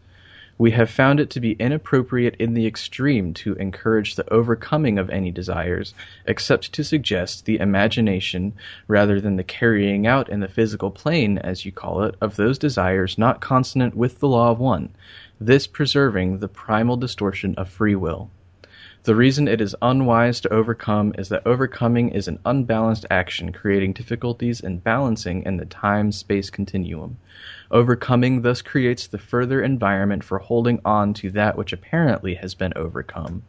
We 0.59 0.71
have 0.73 0.91
found 0.91 1.19
it 1.19 1.31
to 1.31 1.41
be 1.41 1.55
inappropriate 1.55 2.37
in 2.39 2.55
the 2.55 2.67
extreme 2.67 3.35
to 3.35 3.55
encourage 3.55 4.15
the 4.15 4.33
overcoming 4.33 4.99
of 4.99 5.11
any 5.11 5.33
desires, 5.33 5.93
except 6.27 6.73
to 6.75 6.85
suggest 6.85 7.47
the 7.47 7.59
imagination 7.59 8.53
rather 8.87 9.21
than 9.21 9.37
the 9.37 9.43
carrying 9.43 10.07
out 10.07 10.29
in 10.29 10.39
the 10.39 10.47
physical 10.47 10.91
plane, 10.91 11.39
as 11.39 11.65
you 11.65 11.73
call 11.73 12.05
it, 12.05 12.15
of 12.21 12.37
those 12.37 12.59
desires 12.59 13.19
not 13.19 13.41
consonant 13.41 13.97
with 13.97 14.21
the 14.21 14.29
law 14.29 14.51
of 14.53 14.61
one, 14.61 14.91
this 15.41 15.67
preserving 15.67 16.39
the 16.39 16.49
primal 16.49 16.97
distortion 16.97 17.55
of 17.57 17.69
free 17.69 17.97
will. 17.97 18.31
The 19.05 19.17
reason 19.17 19.49
it 19.49 19.61
is 19.61 19.75
unwise 19.83 20.41
to 20.43 20.53
overcome 20.53 21.13
is 21.19 21.29
that 21.31 21.45
overcoming 21.45 22.11
is 22.11 22.29
an 22.29 22.39
unbalanced 22.45 23.05
action, 23.11 23.51
creating 23.51 23.95
difficulties 23.95 24.61
in 24.61 24.79
balancing 24.79 25.43
in 25.43 25.57
the 25.57 25.67
time 25.67 26.13
space 26.13 26.51
continuum. 26.51 27.17
Overcoming 27.73 28.43
thus 28.43 28.63
creates 28.63 29.09
the 29.09 29.19
further 29.19 29.61
environment 29.61 30.23
for 30.23 30.39
holding 30.39 30.81
on 30.85 31.15
to 31.15 31.31
that 31.33 31.59
which 31.59 31.73
apparently 31.73 32.37
has 32.37 32.55
been 32.55 32.75
overcome. 32.77 33.43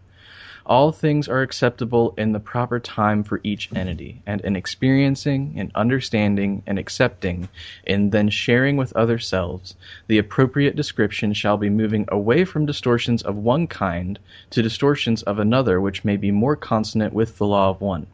All 0.65 0.93
things 0.93 1.27
are 1.27 1.41
acceptable 1.41 2.13
in 2.17 2.31
the 2.31 2.39
proper 2.39 2.79
time 2.79 3.23
for 3.23 3.41
each 3.43 3.69
entity, 3.75 4.21
and 4.25 4.39
in 4.41 4.55
experiencing, 4.55 5.57
in 5.57 5.71
understanding, 5.75 6.63
and 6.65 6.79
accepting, 6.79 7.49
in 7.85 8.11
then 8.11 8.29
sharing 8.29 8.77
with 8.77 8.95
other 8.95 9.19
selves, 9.19 9.75
the 10.07 10.17
appropriate 10.17 10.77
description 10.77 11.33
shall 11.33 11.57
be 11.57 11.69
moving 11.69 12.05
away 12.07 12.45
from 12.45 12.65
distortions 12.65 13.23
of 13.23 13.35
one 13.35 13.67
kind 13.67 14.19
to 14.51 14.61
distortions 14.61 15.21
of 15.23 15.37
another 15.37 15.81
which 15.81 16.05
may 16.05 16.15
be 16.15 16.31
more 16.31 16.55
consonant 16.55 17.13
with 17.13 17.37
the 17.37 17.45
law 17.45 17.69
of 17.69 17.81
one. 17.81 18.07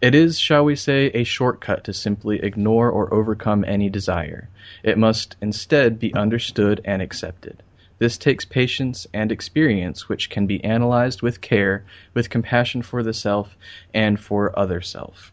It 0.00 0.14
is, 0.14 0.38
shall 0.38 0.64
we 0.64 0.76
say, 0.76 1.06
a 1.14 1.24
shortcut 1.24 1.84
to 1.84 1.92
simply 1.92 2.42
ignore 2.42 2.90
or 2.90 3.12
overcome 3.12 3.64
any 3.64 3.88
desire. 3.88 4.48
It 4.82 4.98
must 4.98 5.36
instead 5.40 5.98
be 5.98 6.14
understood 6.14 6.80
and 6.84 7.02
accepted. 7.02 7.62
This 8.02 8.18
takes 8.18 8.44
patience 8.44 9.06
and 9.14 9.30
experience 9.30 10.08
which 10.08 10.28
can 10.28 10.48
be 10.48 10.64
analyzed 10.64 11.22
with 11.22 11.40
care, 11.40 11.84
with 12.14 12.30
compassion 12.30 12.82
for 12.82 13.04
the 13.04 13.14
self 13.14 13.56
and 13.94 14.18
for 14.18 14.58
other 14.58 14.80
self. 14.80 15.30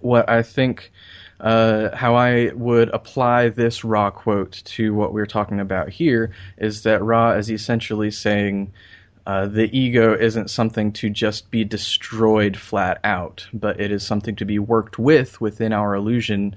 What 0.00 0.28
I 0.28 0.42
think, 0.42 0.92
uh, 1.40 1.96
how 1.96 2.14
I 2.14 2.52
would 2.54 2.90
apply 2.90 3.48
this 3.48 3.84
Ra 3.84 4.10
quote 4.10 4.60
to 4.66 4.92
what 4.92 5.14
we're 5.14 5.24
talking 5.24 5.60
about 5.60 5.88
here 5.88 6.32
is 6.58 6.82
that 6.82 7.02
Ra 7.02 7.30
is 7.36 7.50
essentially 7.50 8.10
saying, 8.10 8.74
uh, 9.26 9.46
the 9.46 9.74
ego 9.74 10.14
isn't 10.14 10.50
something 10.50 10.92
to 10.92 11.08
just 11.08 11.50
be 11.50 11.64
destroyed 11.64 12.54
flat 12.54 13.00
out, 13.02 13.48
but 13.54 13.80
it 13.80 13.90
is 13.90 14.06
something 14.06 14.36
to 14.36 14.44
be 14.44 14.58
worked 14.58 14.98
with 14.98 15.40
within 15.40 15.72
our 15.72 15.94
illusion 15.94 16.54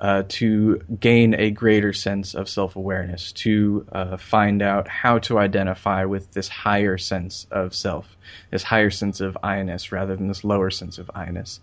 uh, 0.00 0.22
to 0.28 0.80
gain 1.00 1.34
a 1.34 1.50
greater 1.50 1.92
sense 1.92 2.34
of 2.34 2.48
self 2.48 2.76
awareness, 2.76 3.32
to 3.32 3.86
uh, 3.92 4.16
find 4.16 4.62
out 4.62 4.86
how 4.86 5.18
to 5.18 5.38
identify 5.38 6.04
with 6.04 6.32
this 6.32 6.48
higher 6.48 6.98
sense 6.98 7.46
of 7.50 7.74
self, 7.74 8.16
this 8.50 8.62
higher 8.62 8.90
sense 8.90 9.20
of 9.20 9.36
I 9.42 9.62
ness 9.62 9.90
rather 9.90 10.14
than 10.14 10.28
this 10.28 10.44
lower 10.44 10.70
sense 10.70 10.98
of 10.98 11.10
I 11.14 11.30
ness. 11.30 11.60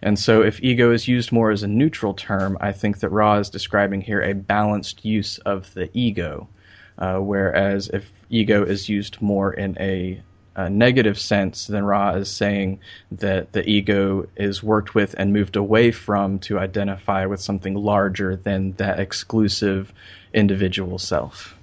And 0.00 0.18
so, 0.18 0.42
if 0.42 0.62
ego 0.62 0.92
is 0.92 1.06
used 1.06 1.30
more 1.30 1.50
as 1.50 1.62
a 1.62 1.68
neutral 1.68 2.14
term, 2.14 2.56
I 2.60 2.72
think 2.72 3.00
that 3.00 3.10
Ra 3.10 3.36
is 3.38 3.50
describing 3.50 4.00
here 4.00 4.22
a 4.22 4.32
balanced 4.34 5.04
use 5.04 5.38
of 5.38 5.72
the 5.74 5.90
ego. 5.92 6.48
Uh, 6.96 7.18
whereas 7.18 7.88
if 7.88 8.10
ego 8.30 8.64
is 8.64 8.88
used 8.88 9.20
more 9.20 9.52
in 9.52 9.76
a, 9.80 10.22
a, 10.56 10.70
negative 10.70 11.18
sense, 11.18 11.66
then 11.66 11.84
Ra 11.84 12.12
is 12.12 12.30
saying 12.30 12.80
that 13.12 13.52
the 13.52 13.68
ego 13.68 14.28
is 14.36 14.62
worked 14.62 14.94
with 14.94 15.14
and 15.18 15.32
moved 15.32 15.56
away 15.56 15.90
from 15.90 16.38
to 16.40 16.58
identify 16.58 17.26
with 17.26 17.40
something 17.40 17.74
larger 17.74 18.36
than 18.36 18.72
that 18.72 19.00
exclusive 19.00 19.92
individual 20.32 20.98
self. 20.98 21.56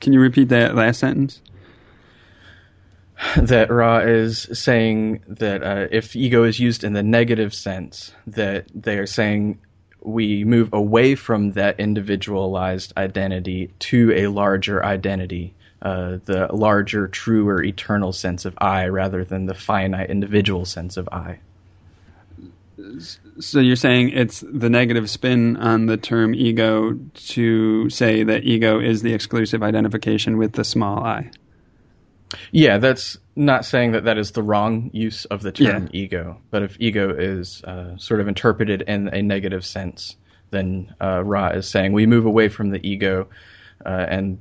Can 0.00 0.12
you 0.12 0.20
repeat 0.20 0.48
that 0.48 0.74
last 0.74 1.00
sentence? 1.00 1.40
that 3.36 3.70
Ra 3.70 3.98
is 3.98 4.48
saying 4.52 5.22
that 5.28 5.62
uh, 5.62 5.88
if 5.90 6.14
ego 6.14 6.44
is 6.44 6.60
used 6.60 6.84
in 6.84 6.92
the 6.92 7.02
negative 7.02 7.54
sense, 7.54 8.12
that 8.26 8.66
they 8.74 8.98
are 8.98 9.06
saying 9.06 9.58
we 10.02 10.44
move 10.44 10.72
away 10.72 11.14
from 11.14 11.52
that 11.52 11.80
individualized 11.80 12.92
identity 12.96 13.72
to 13.80 14.12
a 14.12 14.28
larger 14.28 14.84
identity, 14.84 15.54
uh, 15.82 16.18
the 16.24 16.48
larger, 16.52 17.08
truer, 17.08 17.62
eternal 17.62 18.12
sense 18.12 18.44
of 18.44 18.56
I, 18.58 18.88
rather 18.88 19.24
than 19.24 19.46
the 19.46 19.54
finite 19.54 20.10
individual 20.10 20.64
sense 20.64 20.96
of 20.96 21.08
I. 21.10 21.38
So 23.40 23.60
you're 23.60 23.76
saying 23.76 24.10
it's 24.10 24.44
the 24.46 24.70
negative 24.70 25.08
spin 25.08 25.56
on 25.56 25.86
the 25.86 25.96
term 25.96 26.34
ego 26.34 26.98
to 27.14 27.90
say 27.90 28.22
that 28.22 28.44
ego 28.44 28.80
is 28.80 29.02
the 29.02 29.14
exclusive 29.14 29.62
identification 29.62 30.36
with 30.36 30.52
the 30.52 30.64
small 30.64 31.02
I. 31.02 31.30
Yeah, 32.50 32.78
that's 32.78 33.18
not 33.34 33.64
saying 33.64 33.92
that 33.92 34.04
that 34.04 34.18
is 34.18 34.32
the 34.32 34.42
wrong 34.42 34.90
use 34.92 35.24
of 35.26 35.42
the 35.42 35.52
term 35.52 35.88
yeah. 35.92 36.00
ego, 36.00 36.40
but 36.50 36.62
if 36.62 36.76
ego 36.80 37.14
is 37.16 37.62
uh, 37.64 37.96
sort 37.96 38.20
of 38.20 38.28
interpreted 38.28 38.82
in 38.82 39.08
a 39.08 39.22
negative 39.22 39.64
sense, 39.64 40.16
then 40.50 40.94
uh, 41.00 41.22
Ra 41.22 41.48
is 41.48 41.68
saying 41.68 41.92
we 41.92 42.06
move 42.06 42.26
away 42.26 42.48
from 42.48 42.70
the 42.70 42.86
ego 42.86 43.28
uh, 43.84 44.06
and 44.08 44.38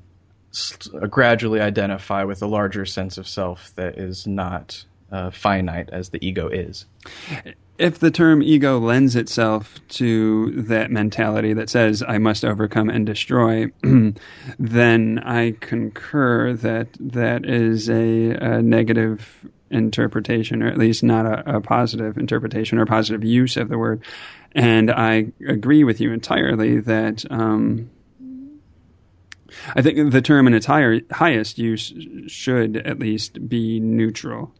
gradually 1.10 1.60
identify 1.60 2.24
with 2.24 2.42
a 2.42 2.48
larger 2.48 2.86
sense 2.86 3.18
of 3.18 3.28
self 3.28 3.74
that 3.76 3.98
is 3.98 4.26
not 4.28 4.84
uh, 5.12 5.30
finite 5.30 5.90
as 5.92 6.10
the 6.10 6.26
ego 6.26 6.48
is 6.48 6.86
if 7.78 8.00
the 8.00 8.12
term 8.12 8.42
ego 8.42 8.80
lends 8.80 9.16
itself 9.16 9.80
to 9.90 10.52
that 10.64 10.92
mentality 10.92 11.54
that 11.54 11.70
says 11.70 12.04
I 12.08 12.18
must 12.18 12.46
overcome 12.46 12.90
and 12.90 13.06
destroy, 13.06 13.72
then 14.60 15.20
I 15.20 15.56
concur 15.60 16.54
that 16.54 16.88
that 17.00 17.46
is 17.46 17.90
a, 17.90 18.32
a 18.32 18.62
negative 18.62 19.46
interpretation, 19.72 20.64
or 20.64 20.68
at 20.68 20.78
least 20.78 21.04
not 21.04 21.26
a, 21.26 21.58
a, 21.58 21.62
positive 21.62 22.18
interpretation 22.18 22.78
or 22.78 22.86
positive 22.86 23.24
use 23.24 23.58
of 23.58 23.68
the 23.68 23.78
word. 23.78 24.02
And 24.54 24.90
I 24.90 25.34
agree 25.46 25.84
with 25.84 26.00
you 26.00 26.14
entirely 26.14 26.80
that 26.82 27.26
um, 27.30 27.90
I 29.76 29.82
think 29.82 30.12
the 30.12 30.22
term 30.22 30.48
in 30.48 30.54
its 30.54 30.66
higher, 30.66 31.02
highest 31.12 31.58
use 31.58 31.94
should 32.28 32.78
at 32.78 33.00
least 33.00 33.48
be 33.48 33.80
neutral. 33.80 34.54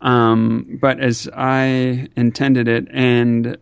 Um, 0.00 0.78
but 0.80 1.00
as 1.00 1.28
I 1.34 2.08
intended 2.16 2.68
it, 2.68 2.88
and 2.90 3.58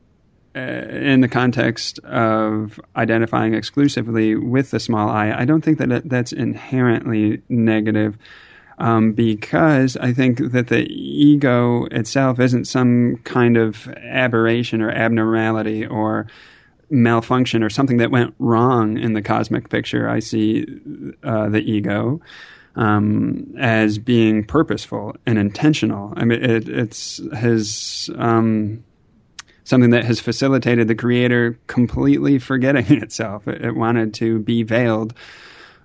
uh, 0.57 0.61
in 0.61 1.21
the 1.21 1.29
context 1.29 1.99
of 2.01 2.81
identifying 2.97 3.55
exclusively 3.55 4.35
with 4.35 4.71
the 4.71 4.81
small 4.81 5.09
i, 5.09 5.31
I 5.31 5.45
don't 5.45 5.63
think 5.63 5.79
that 5.79 6.09
that's 6.09 6.33
inherently 6.33 7.43
negative. 7.49 8.17
Um, 8.81 9.13
because 9.13 9.97
I 9.97 10.13
think 10.13 10.39
that 10.53 10.69
the 10.69 10.87
ego 10.89 11.87
itself 11.87 12.39
isn't 12.39 12.67
some 12.67 13.17
kind 13.25 13.57
of 13.57 13.89
aberration 13.89 14.83
or 14.83 14.91
abnormality 14.91 15.85
or 15.85 16.29
malfunction 16.91 17.63
or 17.63 17.71
something 17.71 17.99
that 17.99 18.11
went 18.11 18.35
wrong 18.39 18.99
in 18.99 19.13
the 19.13 19.23
cosmic 19.23 19.69
picture. 19.69 20.09
I 20.09 20.21
see 20.21 20.67
uh, 21.23 21.49
the 21.49 21.61
ego 21.61 22.21
um, 22.77 23.55
as 23.59 23.99
being 23.99 24.45
purposeful 24.45 25.17
and 25.27 25.39
intentional. 25.39 26.15
I 26.17 26.25
mean, 26.25 26.43
it, 26.43 26.69
it's 26.69 27.21
his 27.37 28.09
um, 28.17 28.85
something 29.65 29.91
that 29.91 30.05
has 30.05 30.21
facilitated 30.21 30.89
the 30.89 30.95
creator 30.95 31.59
completely 31.67 32.39
forgetting 32.39 32.87
itself. 33.03 33.47
It, 33.47 33.65
it, 33.65 33.75
wanted 33.75 34.15
to 34.15 34.39
be 34.39 34.63
veiled 34.63 35.13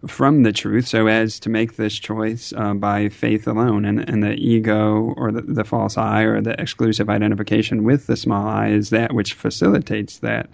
from 0.07 0.43
the 0.43 0.51
truth 0.51 0.87
so 0.87 1.07
as 1.07 1.39
to 1.39 1.49
make 1.49 1.75
this 1.75 1.97
choice 1.97 2.53
uh, 2.55 2.73
by 2.73 3.09
faith 3.09 3.47
alone. 3.47 3.85
And, 3.85 4.07
and 4.09 4.23
the 4.23 4.33
ego 4.33 5.13
or 5.17 5.31
the, 5.31 5.41
the 5.41 5.63
false 5.63 5.97
I 5.97 6.23
or 6.23 6.41
the 6.41 6.59
exclusive 6.59 7.09
identification 7.09 7.83
with 7.83 8.07
the 8.07 8.17
small 8.17 8.47
I 8.47 8.69
is 8.69 8.89
that 8.89 9.13
which 9.13 9.33
facilitates 9.33 10.19
that. 10.19 10.49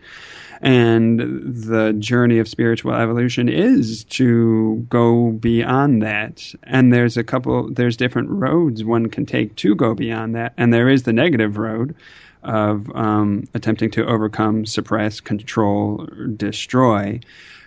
And 0.62 1.20
the 1.46 1.94
journey 1.94 2.40
of 2.40 2.48
spiritual 2.48 2.94
evolution 2.94 3.48
is 3.48 4.04
to 4.06 4.86
go 4.90 5.32
beyond 5.32 6.02
that. 6.04 6.54
And 6.64 6.92
there's 6.92 7.16
a 7.16 7.24
couple, 7.24 7.72
there's 7.72 7.96
different 7.96 8.30
roads 8.30 8.84
one 8.84 9.08
can 9.08 9.26
take 9.26 9.56
to 9.58 9.74
go 9.74 9.96
beyond 9.96 10.36
that. 10.36 10.54
And 10.58 10.74
there 10.74 10.90
is 10.90 11.04
the 11.04 11.14
negative 11.14 11.58
road 11.58 11.96
of 12.44 12.94
um, 12.96 13.46
attempting 13.54 13.92
to 13.92 14.06
overcome, 14.06 14.66
suppress, 14.66 15.20
control, 15.22 16.08
destroy. 16.36 17.20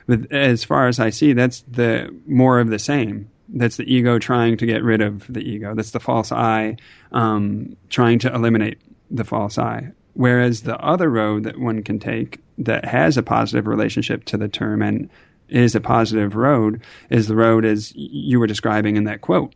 But 0.06 0.32
as 0.32 0.64
far 0.64 0.88
as 0.88 0.98
I 0.98 1.10
see, 1.10 1.32
that's 1.32 1.62
the 1.62 2.14
more 2.26 2.60
of 2.60 2.68
the 2.68 2.78
same. 2.78 3.30
That's 3.48 3.76
the 3.76 3.92
ego 3.92 4.18
trying 4.18 4.56
to 4.58 4.66
get 4.66 4.82
rid 4.82 5.00
of 5.00 5.26
the 5.32 5.40
ego. 5.40 5.74
That's 5.74 5.90
the 5.90 6.00
false 6.00 6.32
I 6.32 6.76
um, 7.12 7.76
trying 7.90 8.18
to 8.20 8.34
eliminate 8.34 8.80
the 9.10 9.24
false 9.24 9.58
I. 9.58 9.92
Whereas 10.14 10.62
the 10.62 10.78
other 10.78 11.10
road 11.10 11.44
that 11.44 11.58
one 11.58 11.82
can 11.82 11.98
take 11.98 12.40
that 12.58 12.84
has 12.84 13.16
a 13.16 13.22
positive 13.22 13.66
relationship 13.66 14.24
to 14.26 14.36
the 14.36 14.48
term 14.48 14.82
and 14.82 15.08
is 15.48 15.74
a 15.74 15.80
positive 15.80 16.34
road 16.34 16.82
is 17.10 17.28
the 17.28 17.36
road 17.36 17.64
as 17.64 17.92
you 17.94 18.40
were 18.40 18.46
describing 18.46 18.96
in 18.96 19.04
that 19.04 19.20
quote, 19.20 19.54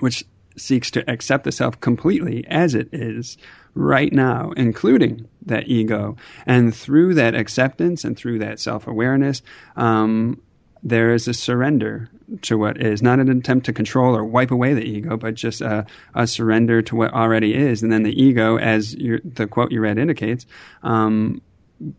which 0.00 0.24
seeks 0.58 0.90
to 0.92 1.08
accept 1.10 1.44
the 1.44 1.52
self 1.52 1.80
completely 1.80 2.46
as 2.48 2.74
it 2.74 2.88
is 2.92 3.38
right 3.74 4.12
now, 4.12 4.52
including 4.56 5.28
that 5.46 5.68
ego. 5.68 6.16
And 6.46 6.74
through 6.74 7.14
that 7.14 7.34
acceptance 7.34 8.04
and 8.04 8.16
through 8.16 8.40
that 8.40 8.60
self 8.60 8.86
awareness, 8.86 9.42
um, 9.76 10.40
there 10.82 11.12
is 11.12 11.26
a 11.28 11.34
surrender 11.34 12.08
to 12.42 12.58
what 12.58 12.80
is, 12.80 13.02
not 13.02 13.18
an 13.18 13.30
attempt 13.30 13.66
to 13.66 13.72
control 13.72 14.16
or 14.16 14.24
wipe 14.24 14.50
away 14.50 14.74
the 14.74 14.84
ego, 14.84 15.16
but 15.16 15.34
just 15.34 15.60
a, 15.60 15.86
a 16.14 16.26
surrender 16.26 16.82
to 16.82 16.94
what 16.94 17.12
already 17.12 17.54
is. 17.54 17.82
And 17.82 17.90
then 17.90 18.02
the 18.02 18.22
ego, 18.22 18.58
as 18.58 18.92
the 18.92 19.48
quote 19.50 19.72
you 19.72 19.80
read 19.80 19.98
indicates, 19.98 20.46
um, 20.82 21.40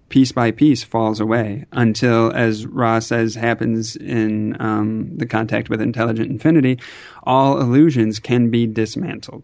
piece 0.09 0.31
by 0.31 0.51
piece 0.51 0.83
falls 0.83 1.19
away 1.19 1.65
until, 1.71 2.31
as 2.33 2.65
Ra 2.65 2.99
says, 2.99 3.35
happens 3.35 3.95
in 3.95 4.59
um, 4.61 5.15
the 5.17 5.25
contact 5.25 5.69
with 5.69 5.81
intelligent 5.81 6.29
infinity, 6.29 6.79
all 7.23 7.59
illusions 7.61 8.19
can 8.19 8.49
be 8.49 8.67
dismantled 8.67 9.43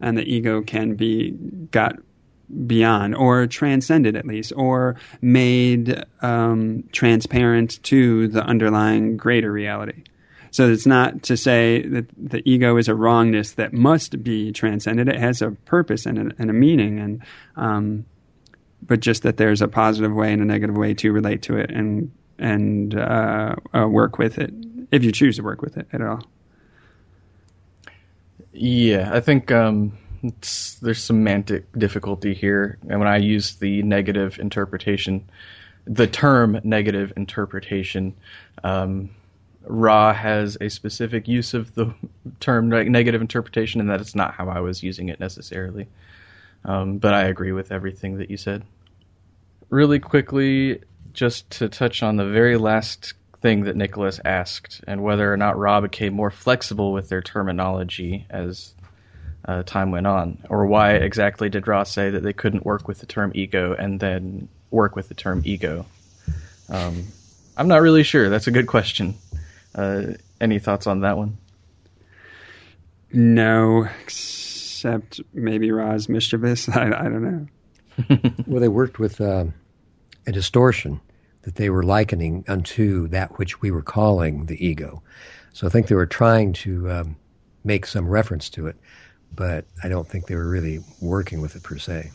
and 0.00 0.16
the 0.16 0.24
ego 0.24 0.62
can 0.62 0.94
be 0.94 1.30
got 1.70 1.96
beyond 2.66 3.14
or 3.14 3.46
transcended 3.46 4.14
at 4.14 4.26
least 4.26 4.52
or 4.56 4.96
made 5.22 6.04
um, 6.20 6.84
transparent 6.92 7.82
to 7.84 8.28
the 8.28 8.42
underlying 8.42 9.16
greater 9.16 9.50
reality. 9.50 10.02
So 10.50 10.70
it's 10.70 10.86
not 10.86 11.22
to 11.24 11.36
say 11.38 11.86
that 11.88 12.06
the 12.14 12.42
ego 12.48 12.76
is 12.76 12.88
a 12.88 12.94
wrongness 12.94 13.52
that 13.52 13.72
must 13.72 14.22
be 14.22 14.52
transcended. 14.52 15.08
It 15.08 15.18
has 15.18 15.40
a 15.40 15.52
purpose 15.52 16.04
and 16.04 16.18
a, 16.18 16.34
and 16.38 16.50
a 16.50 16.52
meaning 16.52 17.00
and 17.00 17.22
um, 17.56 18.04
but 18.82 19.00
just 19.00 19.22
that 19.22 19.36
there's 19.36 19.62
a 19.62 19.68
positive 19.68 20.12
way 20.12 20.32
and 20.32 20.42
a 20.42 20.44
negative 20.44 20.76
way 20.76 20.94
to 20.94 21.12
relate 21.12 21.42
to 21.42 21.56
it 21.56 21.70
and 21.70 22.10
and 22.38 22.96
uh, 22.96 23.54
uh, 23.74 23.86
work 23.86 24.18
with 24.18 24.38
it 24.38 24.52
if 24.90 25.04
you 25.04 25.12
choose 25.12 25.36
to 25.36 25.42
work 25.42 25.62
with 25.62 25.76
it 25.76 25.86
at 25.92 26.00
all 26.00 26.22
yeah 28.52 29.10
i 29.12 29.20
think 29.20 29.50
um 29.50 29.96
there's 30.80 31.02
semantic 31.02 31.66
difficulty 31.76 32.34
here, 32.34 32.78
and 32.88 32.98
when 33.00 33.08
I 33.08 33.16
use 33.16 33.56
the 33.56 33.82
negative 33.82 34.38
interpretation, 34.38 35.28
the 35.84 36.06
term 36.06 36.60
negative 36.62 37.12
interpretation, 37.16 38.14
um, 38.62 39.10
Ra 39.64 40.12
has 40.12 40.56
a 40.60 40.68
specific 40.68 41.26
use 41.26 41.54
of 41.54 41.74
the 41.74 41.92
term 42.40 42.68
negative 42.68 43.20
interpretation, 43.20 43.80
and 43.80 43.90
that 43.90 44.00
is 44.00 44.14
not 44.14 44.34
how 44.34 44.48
I 44.48 44.60
was 44.60 44.82
using 44.82 45.08
it 45.08 45.18
necessarily. 45.18 45.88
Um, 46.64 46.98
but 46.98 47.14
I 47.14 47.24
agree 47.24 47.52
with 47.52 47.72
everything 47.72 48.18
that 48.18 48.30
you 48.30 48.36
said. 48.36 48.62
Really 49.68 49.98
quickly, 49.98 50.80
just 51.12 51.50
to 51.50 51.68
touch 51.68 52.02
on 52.02 52.16
the 52.16 52.26
very 52.26 52.56
last 52.56 53.14
thing 53.40 53.64
that 53.64 53.76
Nicholas 53.76 54.20
asked, 54.24 54.82
and 54.86 55.02
whether 55.02 55.32
or 55.32 55.36
not 55.36 55.58
Ra 55.58 55.80
became 55.80 56.14
more 56.14 56.30
flexible 56.30 56.92
with 56.92 57.08
their 57.08 57.22
terminology 57.22 58.26
as 58.30 58.74
uh, 59.44 59.62
time 59.64 59.90
went 59.90 60.06
on, 60.06 60.38
or 60.48 60.66
why 60.66 60.92
exactly 60.92 61.48
did 61.48 61.66
Ra's 61.66 61.88
say 61.88 62.10
that 62.10 62.22
they 62.22 62.32
couldn't 62.32 62.64
work 62.64 62.86
with 62.86 63.00
the 63.00 63.06
term 63.06 63.32
ego 63.34 63.74
and 63.74 63.98
then 63.98 64.48
work 64.70 64.94
with 64.94 65.08
the 65.08 65.14
term 65.14 65.42
ego? 65.44 65.84
Um, 66.68 67.04
I'm 67.56 67.68
not 67.68 67.82
really 67.82 68.04
sure. 68.04 68.28
That's 68.28 68.46
a 68.46 68.52
good 68.52 68.66
question. 68.66 69.14
Uh, 69.74 70.14
any 70.40 70.58
thoughts 70.58 70.86
on 70.86 71.00
that 71.00 71.16
one? 71.16 71.36
No, 73.12 73.88
except 74.82 75.20
maybe 75.32 75.70
Ra's 75.70 76.08
mischievous. 76.08 76.68
I, 76.76 76.86
I 76.86 77.04
don't 77.04 77.22
know. 77.22 78.30
well, 78.46 78.60
they 78.60 78.68
worked 78.68 78.98
with 78.98 79.20
uh, 79.20 79.44
a 80.26 80.32
distortion 80.32 81.00
that 81.42 81.54
they 81.54 81.70
were 81.70 81.84
likening 81.84 82.44
unto 82.48 83.06
that 83.08 83.38
which 83.38 83.60
we 83.60 83.70
were 83.70 83.82
calling 83.82 84.46
the 84.46 84.64
ego. 84.64 85.02
So 85.52 85.66
I 85.66 85.70
think 85.70 85.86
they 85.86 85.94
were 85.94 86.06
trying 86.06 86.52
to 86.54 86.90
um, 86.90 87.16
make 87.62 87.86
some 87.86 88.08
reference 88.08 88.50
to 88.50 88.66
it, 88.66 88.76
but 89.32 89.66
I 89.84 89.88
don't 89.88 90.08
think 90.08 90.26
they 90.26 90.34
were 90.34 90.48
really 90.48 90.80
working 91.00 91.40
with 91.40 91.54
it 91.54 91.62
per 91.62 91.78
se. 91.78 92.10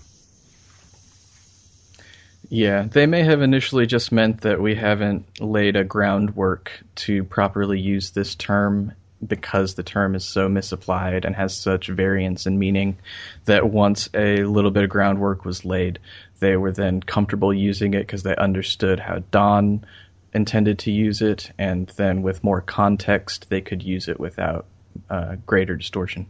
Yeah, 2.50 2.84
they 2.84 3.06
may 3.06 3.24
have 3.24 3.42
initially 3.42 3.86
just 3.86 4.12
meant 4.12 4.42
that 4.42 4.62
we 4.62 4.76
haven't 4.76 5.40
laid 5.40 5.76
a 5.76 5.84
groundwork 5.84 6.72
to 6.96 7.24
properly 7.26 7.80
use 7.80 8.12
this 8.12 8.36
term 8.36 8.94
because 9.26 9.74
the 9.74 9.84
term 9.84 10.16
is 10.16 10.24
so 10.24 10.48
misapplied 10.48 11.26
and 11.26 11.36
has 11.36 11.56
such 11.58 11.88
variance 11.88 12.46
in 12.46 12.60
meaning 12.60 12.98
that 13.46 13.70
once 13.70 14.10
a 14.14 14.44
little 14.44 14.72
bit 14.72 14.84
of 14.84 14.90
groundwork 14.90 15.44
was 15.44 15.66
laid, 15.66 16.00
they 16.40 16.56
were 16.56 16.72
then 16.72 17.02
comfortable 17.02 17.54
using 17.54 17.94
it 17.94 18.02
because 18.02 18.24
they 18.24 18.36
understood 18.36 19.00
how 19.00 19.24
Don 19.32 19.86
intended 20.34 20.80
to 20.80 20.92
use 20.92 21.22
it, 21.22 21.52
and 21.58 21.88
then 21.96 22.22
with 22.22 22.44
more 22.44 22.62
context, 22.62 23.50
they 23.50 23.62
could 23.62 23.82
use 23.82 24.08
it 24.08 24.20
without 24.20 24.66
uh, 25.10 25.36
greater 25.46 25.76
distortion. 25.76 26.28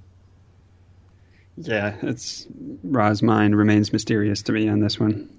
Yeah, 1.58 1.96
it's 2.04 2.48
Ra's 2.84 3.24
mind 3.24 3.58
remains 3.58 3.92
mysterious 3.92 4.44
to 4.44 4.52
me 4.52 4.70
on 4.70 4.80
this 4.80 5.00
one. 5.00 5.30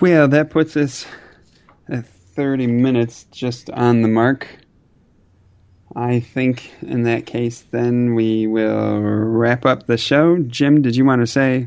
Well, 0.00 0.28
that 0.28 0.50
puts 0.50 0.76
us 0.76 1.06
30 2.38 2.68
minutes 2.68 3.26
just 3.32 3.68
on 3.70 4.02
the 4.02 4.06
mark. 4.06 4.46
I 5.96 6.20
think 6.20 6.70
in 6.82 7.02
that 7.02 7.26
case, 7.26 7.64
then 7.72 8.14
we 8.14 8.46
will 8.46 9.00
wrap 9.00 9.66
up 9.66 9.88
the 9.88 9.98
show. 9.98 10.38
Jim, 10.38 10.80
did 10.80 10.94
you 10.94 11.04
want 11.04 11.20
to 11.20 11.26
say 11.26 11.66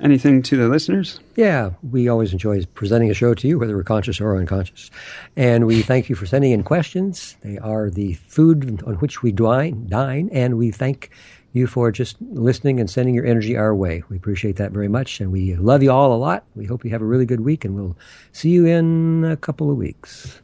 anything 0.00 0.40
to 0.44 0.56
the 0.56 0.68
listeners? 0.68 1.20
Yeah, 1.36 1.72
we 1.90 2.08
always 2.08 2.32
enjoy 2.32 2.64
presenting 2.72 3.10
a 3.10 3.14
show 3.14 3.34
to 3.34 3.46
you, 3.46 3.58
whether 3.58 3.76
we're 3.76 3.82
conscious 3.82 4.22
or 4.22 4.38
unconscious. 4.38 4.90
And 5.36 5.66
we 5.66 5.82
thank 5.82 6.08
you 6.08 6.14
for 6.14 6.24
sending 6.24 6.52
in 6.52 6.62
questions. 6.62 7.36
They 7.42 7.58
are 7.58 7.90
the 7.90 8.14
food 8.14 8.82
on 8.86 8.94
which 8.94 9.22
we 9.22 9.32
dine, 9.32 9.86
dine 9.86 10.30
and 10.32 10.56
we 10.56 10.70
thank 10.70 11.10
you 11.54 11.66
for 11.66 11.90
just 11.90 12.16
listening 12.20 12.80
and 12.80 12.90
sending 12.90 13.14
your 13.14 13.24
energy 13.24 13.56
our 13.56 13.74
way. 13.74 14.02
We 14.08 14.16
appreciate 14.16 14.56
that 14.56 14.72
very 14.72 14.88
much, 14.88 15.20
and 15.20 15.32
we 15.32 15.54
love 15.56 15.82
you 15.82 15.90
all 15.90 16.12
a 16.12 16.18
lot. 16.18 16.44
We 16.54 16.66
hope 16.66 16.84
you 16.84 16.90
have 16.90 17.02
a 17.02 17.06
really 17.06 17.26
good 17.26 17.40
week, 17.40 17.64
and 17.64 17.74
we'll 17.74 17.96
see 18.32 18.50
you 18.50 18.66
in 18.66 19.24
a 19.24 19.36
couple 19.36 19.70
of 19.70 19.76
weeks. 19.76 20.40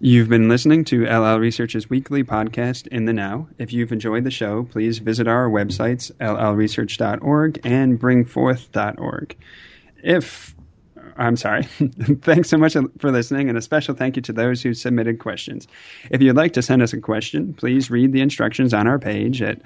You've 0.00 0.28
been 0.28 0.48
listening 0.48 0.84
to 0.86 1.04
LL 1.04 1.38
Research's 1.38 1.88
weekly 1.88 2.24
podcast, 2.24 2.86
In 2.88 3.04
the 3.04 3.12
Now. 3.12 3.48
If 3.58 3.72
you've 3.72 3.92
enjoyed 3.92 4.24
the 4.24 4.30
show, 4.30 4.64
please 4.64 4.98
visit 4.98 5.28
our 5.28 5.48
websites, 5.48 6.10
llresearch.org 6.20 7.60
and 7.64 8.00
bringforth.org. 8.00 9.36
If 10.02 10.53
I'm 11.16 11.36
sorry. 11.36 11.62
Thanks 12.22 12.48
so 12.48 12.58
much 12.58 12.76
for 12.98 13.10
listening, 13.10 13.48
and 13.48 13.58
a 13.58 13.62
special 13.62 13.94
thank 13.94 14.16
you 14.16 14.22
to 14.22 14.32
those 14.32 14.62
who 14.62 14.74
submitted 14.74 15.18
questions. 15.18 15.66
If 16.10 16.22
you'd 16.22 16.36
like 16.36 16.52
to 16.54 16.62
send 16.62 16.82
us 16.82 16.92
a 16.92 17.00
question, 17.00 17.54
please 17.54 17.90
read 17.90 18.12
the 18.12 18.20
instructions 18.20 18.74
on 18.74 18.86
our 18.86 18.98
page 18.98 19.40
at 19.42 19.60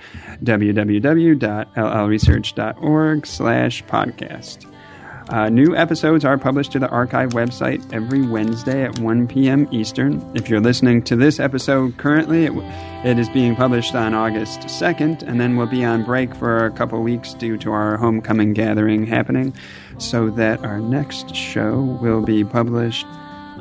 www.llresearch.org 0.44 3.26
slash 3.26 3.84
podcast. 3.84 4.66
Uh, 5.28 5.50
new 5.50 5.76
episodes 5.76 6.24
are 6.24 6.38
published 6.38 6.72
to 6.72 6.78
the 6.78 6.88
archive 6.88 7.30
website 7.30 7.84
every 7.92 8.22
Wednesday 8.22 8.82
at 8.82 8.98
1 8.98 9.28
p.m. 9.28 9.68
Eastern. 9.70 10.24
If 10.34 10.48
you're 10.48 10.60
listening 10.60 11.02
to 11.02 11.16
this 11.16 11.38
episode 11.38 11.98
currently, 11.98 12.46
it, 12.46 12.52
it 13.04 13.18
is 13.18 13.28
being 13.28 13.54
published 13.54 13.94
on 13.94 14.14
August 14.14 14.60
2nd, 14.60 15.22
and 15.22 15.38
then 15.38 15.56
we'll 15.56 15.66
be 15.66 15.84
on 15.84 16.02
break 16.02 16.34
for 16.34 16.64
a 16.64 16.70
couple 16.70 17.02
weeks 17.02 17.34
due 17.34 17.58
to 17.58 17.72
our 17.72 17.98
homecoming 17.98 18.54
gathering 18.54 19.06
happening, 19.06 19.54
so 19.98 20.30
that 20.30 20.64
our 20.64 20.80
next 20.80 21.34
show 21.34 21.80
will 22.00 22.22
be 22.22 22.44
published 22.44 23.06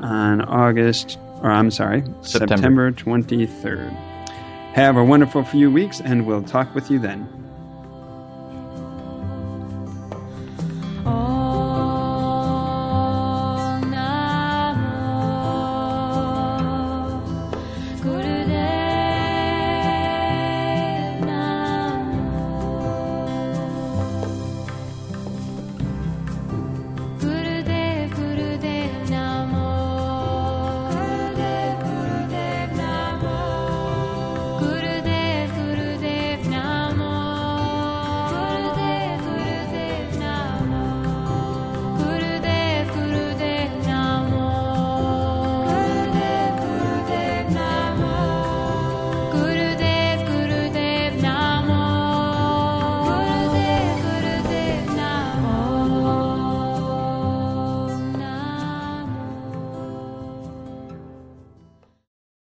on 0.02 0.42
August, 0.42 1.18
or 1.42 1.52
I'm 1.52 1.72
sorry, 1.72 2.04
September, 2.22 2.92
September 2.92 2.92
23rd. 2.92 3.92
Have 4.74 4.98
a 4.98 5.04
wonderful 5.04 5.44
few 5.44 5.72
weeks, 5.72 6.00
and 6.00 6.28
we'll 6.28 6.44
talk 6.44 6.74
with 6.76 6.92
you 6.92 7.00
then. 7.00 7.28